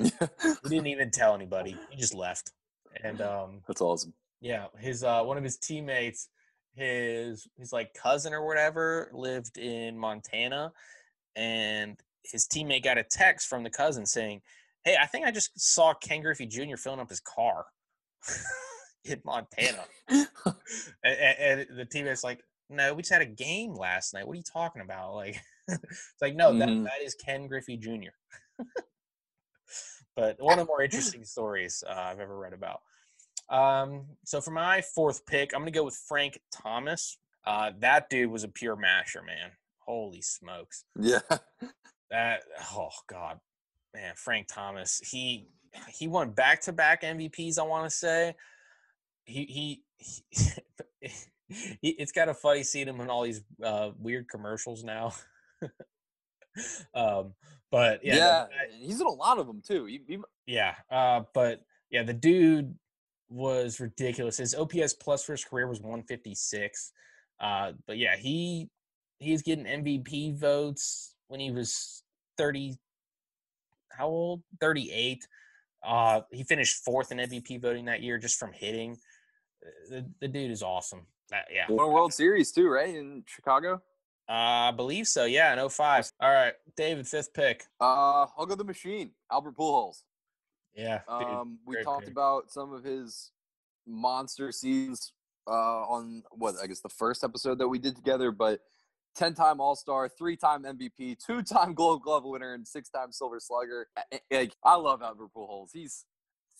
[0.02, 1.76] he didn't even tell anybody.
[1.90, 2.52] He just left.
[3.02, 4.14] And um, That's awesome.
[4.40, 6.28] yeah, his uh, one of his teammates,
[6.74, 10.72] his his like cousin or whatever, lived in Montana,
[11.36, 14.40] and his teammate got a text from the cousin saying,
[14.84, 16.76] "Hey, I think I just saw Ken Griffey Jr.
[16.76, 17.66] filling up his car
[19.04, 20.26] in Montana." and,
[21.04, 24.26] and, and the teammate's like, "No, we just had a game last night.
[24.26, 26.58] What are you talking about?" Like, it's like, no, Mhm.
[26.60, 28.10] that that is Ken Griffey Jr.
[30.16, 32.80] but one of the more interesting stories uh, I've ever read about.
[33.48, 37.18] Um, so for my fourth pick, I'm gonna go with Frank Thomas.
[37.44, 39.50] Uh, that dude was a pure masher, man.
[39.78, 40.84] Holy smokes!
[40.98, 41.20] Yeah.
[42.10, 42.42] That
[42.74, 43.40] oh god,
[43.94, 45.00] man, Frank Thomas.
[45.10, 45.48] He
[45.88, 47.58] he won back to back MVPs.
[47.58, 48.34] I want to say
[49.24, 49.44] he.
[49.46, 49.82] he
[51.00, 51.10] he,
[51.82, 55.12] it's kind of funny seeing him in all these uh, weird commercials now.
[56.94, 57.34] um,
[57.70, 58.28] but yeah, Yeah.
[58.50, 59.84] that- He's in a lot of them too.
[59.86, 62.74] He, he, yeah, uh, but yeah, the dude
[63.28, 64.38] was ridiculous.
[64.38, 66.92] His OPS plus for his career was 156.
[67.40, 68.68] Uh, but yeah, he
[69.18, 72.02] he's getting MVP votes when he was
[72.38, 72.74] 30.
[73.92, 74.42] How old?
[74.60, 75.26] 38.
[75.86, 78.96] Uh, he finished fourth in MVP voting that year just from hitting.
[79.64, 81.06] Uh, The, the dude is awesome.
[81.30, 82.94] That, yeah, won a World Series too, right?
[82.94, 83.74] In Chicago.
[84.28, 85.24] uh, I believe so.
[85.24, 86.12] Yeah, in 05.
[86.20, 87.64] All right, David, fifth pick.
[87.80, 90.02] Uh, I'll go the machine, Albert Pujols.
[90.74, 91.28] Yeah, dude.
[91.28, 93.32] Um, we great talked about some of his
[93.86, 95.12] monster seasons
[95.46, 98.60] uh, on what I guess the first episode that we did together, but
[99.16, 103.12] 10 time All Star, three time MVP, two time Gold Glove winner, and six time
[103.12, 103.88] Silver Slugger.
[104.30, 105.70] Like, I love Albert Pujols.
[105.72, 106.04] He's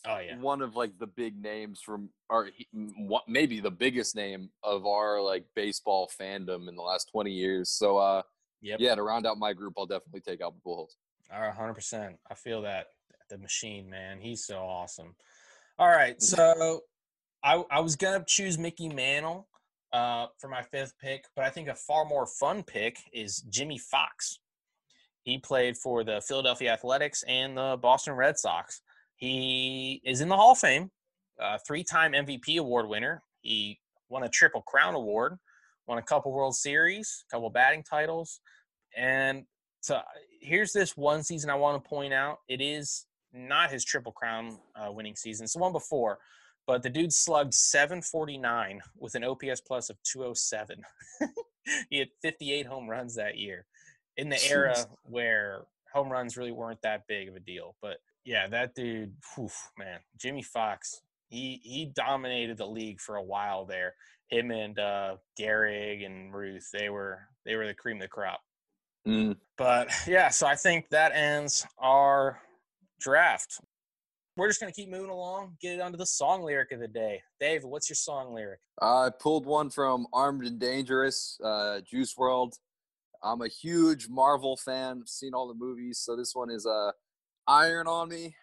[0.07, 4.15] oh yeah, one of like the big names from, or he, what- maybe the biggest
[4.17, 7.71] name of our like baseball fandom in the last 20 years.
[7.71, 8.23] So, uh,
[8.61, 8.79] yep.
[8.81, 10.95] yeah, to round out my group, I'll definitely take Albert Pujols.
[11.33, 12.17] All right, hundred percent.
[12.31, 12.87] I feel that
[13.29, 14.19] the machine, man.
[14.21, 15.15] He's so awesome.
[15.79, 16.81] All right, so
[17.43, 19.49] I I was gonna choose Mickey Mantle
[19.93, 23.79] uh, for my fifth pick, but I think a far more fun pick is Jimmie
[23.79, 24.41] Foxx.
[25.23, 28.81] He played for the Philadelphia Athletics and the Boston Red Sox.
[29.21, 30.91] He is in the Hall of Fame,
[31.41, 33.23] uh, three-time MVP award winner.
[33.43, 35.37] He won a Triple Crown award,
[35.87, 38.41] won a couple World Series, a couple batting titles,
[38.97, 39.45] and
[39.81, 40.01] so
[40.41, 42.39] here's this one season I want to point out.
[42.49, 45.45] It is not his triple crown uh, winning season.
[45.45, 46.19] It's the one before,
[46.67, 50.83] but the dude slugged 749 with an OPS plus of 207.
[51.91, 53.67] he had 58 home runs that year
[54.17, 55.63] in the era where
[55.93, 57.77] home runs really weren't that big of a deal.
[57.81, 59.49] But yeah, that dude, whew,
[59.79, 63.95] man, Jimmie Foxx, he he dominated the league for a while there.
[64.29, 68.41] Him and uh, Gehrig and Ruth, they were they were the cream of the crop.
[69.07, 69.37] Mm.
[69.57, 72.41] But yeah, so I think that ends our
[73.01, 73.61] draft.
[74.37, 77.23] We're just gonna keep moving along, get it onto the song lyric of the day.
[77.41, 78.61] Dave, what's your song lyric?
[78.81, 82.53] I pulled one from Armed and Dangerous, uh, Juice WRLD.
[83.23, 85.03] I'm a huge Marvel fan.
[85.07, 86.93] seen all the movies, so this one is uh,
[87.47, 88.35] "Iron on Me."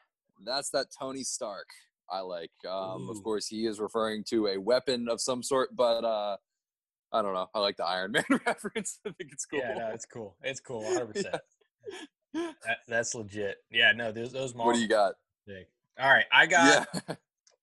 [0.44, 1.68] That's that Tony Stark
[2.10, 2.52] I like.
[2.68, 6.38] Um, of course, he is referring to a weapon of some sort, but uh,
[7.12, 7.50] I don't know.
[7.54, 9.00] I like the Iron Man reference.
[9.06, 9.60] I think it's cool.
[9.60, 10.36] Yeah, no, it's cool.
[10.44, 10.82] It's cool.
[10.84, 11.14] 100.
[11.14, 11.42] percent
[12.34, 13.58] that, That's legit.
[13.72, 14.54] Yeah, no, those those.
[14.54, 15.14] What do you got?
[15.46, 15.66] Big.
[16.00, 16.88] All right, I got.
[16.94, 17.16] Yeah.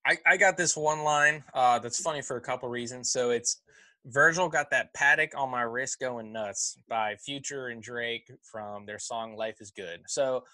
[0.06, 3.10] I, I got this one line uh, that's funny for a couple reasons.
[3.10, 3.62] So it's
[4.04, 8.98] Virgil got that Patek on my wrist going nuts by Future and Drake from their
[8.98, 10.02] song Life is Good.
[10.06, 10.44] So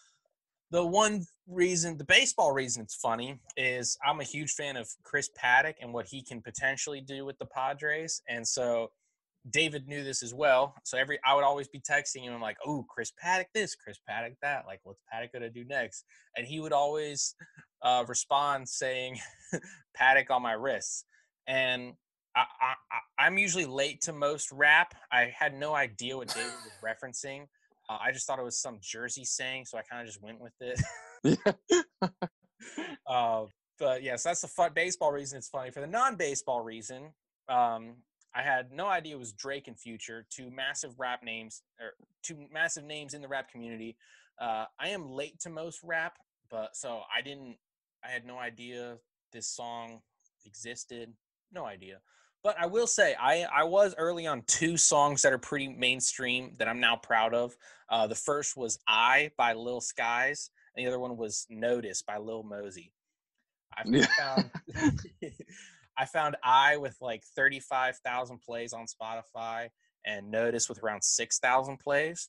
[0.70, 5.28] the one reason, the baseball reason it's funny is I'm a huge fan of Chris
[5.40, 8.22] Paddack and what he can potentially do with the Padres.
[8.28, 8.90] And so
[9.48, 10.74] David knew this as well.
[10.84, 14.34] So every I would always be texting him like, "Oh, Chris Paddack this, Chris Paddack
[14.42, 14.66] that.
[14.66, 16.04] Like, what's Paddack gonna do next?"
[16.36, 17.34] And he would always
[17.82, 19.18] uh, respond saying,
[19.96, 21.04] "Paddock on my wrists."
[21.46, 21.94] And
[22.36, 22.74] I, I,
[23.18, 24.94] I'm usually late to most rap.
[25.10, 27.46] I had no idea what David was referencing.
[27.91, 30.41] Uh, I just thought it was some Jersey saying, so I kind of just went
[30.41, 30.80] with it.
[33.07, 33.45] uh,
[33.80, 35.38] but yes, yeah, so that's the fun baseball reason.
[35.38, 37.12] It's funny for the non-baseball reason.
[37.49, 37.97] Um,
[38.32, 42.36] I had no idea it was Drake and Future, two massive rap names or two
[42.53, 43.97] massive names in the rap community.
[44.41, 46.16] Uh, I am late to most rap,
[46.49, 47.57] but so I didn't.
[48.05, 48.99] I had no idea
[49.32, 50.01] this song
[50.47, 51.12] existed.
[51.53, 51.99] No idea.
[52.43, 56.55] But I will say, I, I was early on two songs that are pretty mainstream
[56.59, 57.55] that I'm now proud of.
[57.88, 62.16] Uh, the first was I by Lil Skies, and the other one was Notice by
[62.16, 62.93] Lil Mosey.
[63.76, 64.51] I found,
[65.99, 69.68] I found I with like 35,000 plays on Spotify
[70.07, 72.28] and Notice with around 6,000 plays.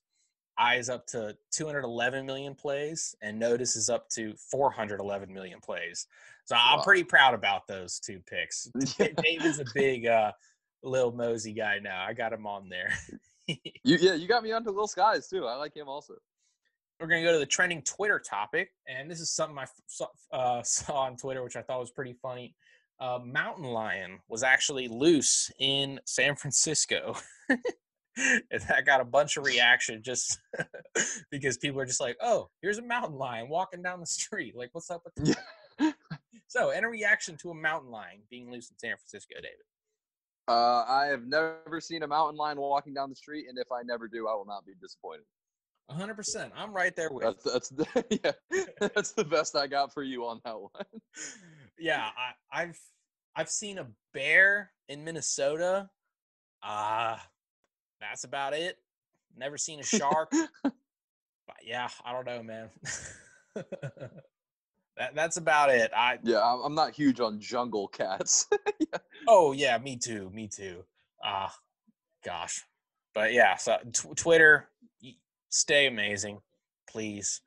[0.75, 6.07] Is up to 211 million plays, and Notice is up to 411 million plays.
[6.45, 6.75] So wow.
[6.77, 8.69] I'm pretty proud about those two picks.
[8.97, 10.31] David's a big uh,
[10.83, 12.05] Lil Mosey guy now.
[12.07, 12.93] I got him on there.
[13.47, 15.45] you, yeah, you got me onto Lil Skies too.
[15.45, 16.13] I like him also.
[16.99, 20.07] We're going to go to the trending Twitter topic, and this is something I saw,
[20.31, 22.55] uh, saw on Twitter, which I thought was pretty funny.
[22.99, 27.15] Uh, mountain lion was actually loose in San Francisco.
[28.17, 30.39] And that got a bunch of reaction just
[31.31, 34.55] because people are just like, "Oh, here's a mountain lion walking down the street.
[34.55, 35.95] Like, what's up with that?"
[36.51, 39.63] So, any reaction to a mountain lion being loose in San Francisco, David?
[40.49, 43.83] Uh, I have never seen a mountain lion walking down the street, and if I
[43.83, 45.23] never do, I will not be disappointed.
[45.89, 46.51] hundred percent.
[46.53, 47.41] I'm right there with.
[47.41, 48.31] That's that's yeah.
[48.81, 50.71] That's the best I got for you on that one.
[51.79, 52.79] yeah, I, I've
[53.33, 55.89] I've seen a bear in Minnesota.
[56.61, 57.19] Ah, uh,
[58.01, 58.77] that's about it.
[59.37, 60.31] Never seen a shark.
[60.63, 60.73] but
[61.63, 62.69] yeah, I don't know, man.
[63.55, 65.91] that that's about it.
[65.95, 68.47] I yeah, I'm not huge on jungle cats.
[68.79, 68.99] yeah.
[69.27, 70.29] Oh yeah, me too.
[70.33, 70.83] Me too.
[71.23, 71.49] Ah, uh,
[72.25, 72.65] gosh,
[73.13, 73.55] but yeah.
[73.55, 74.69] So t- Twitter,
[75.49, 76.41] stay amazing,
[76.89, 77.41] please.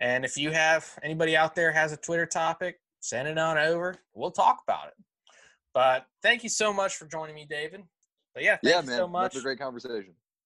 [0.00, 3.96] And if you have anybody out there has a Twitter topic, send it on over.
[4.14, 4.94] We'll talk about it.
[5.74, 7.82] But thank you so much for joining me, David.
[8.38, 9.32] But yeah, yeah, man, so much.
[9.32, 10.14] That's a great conversation.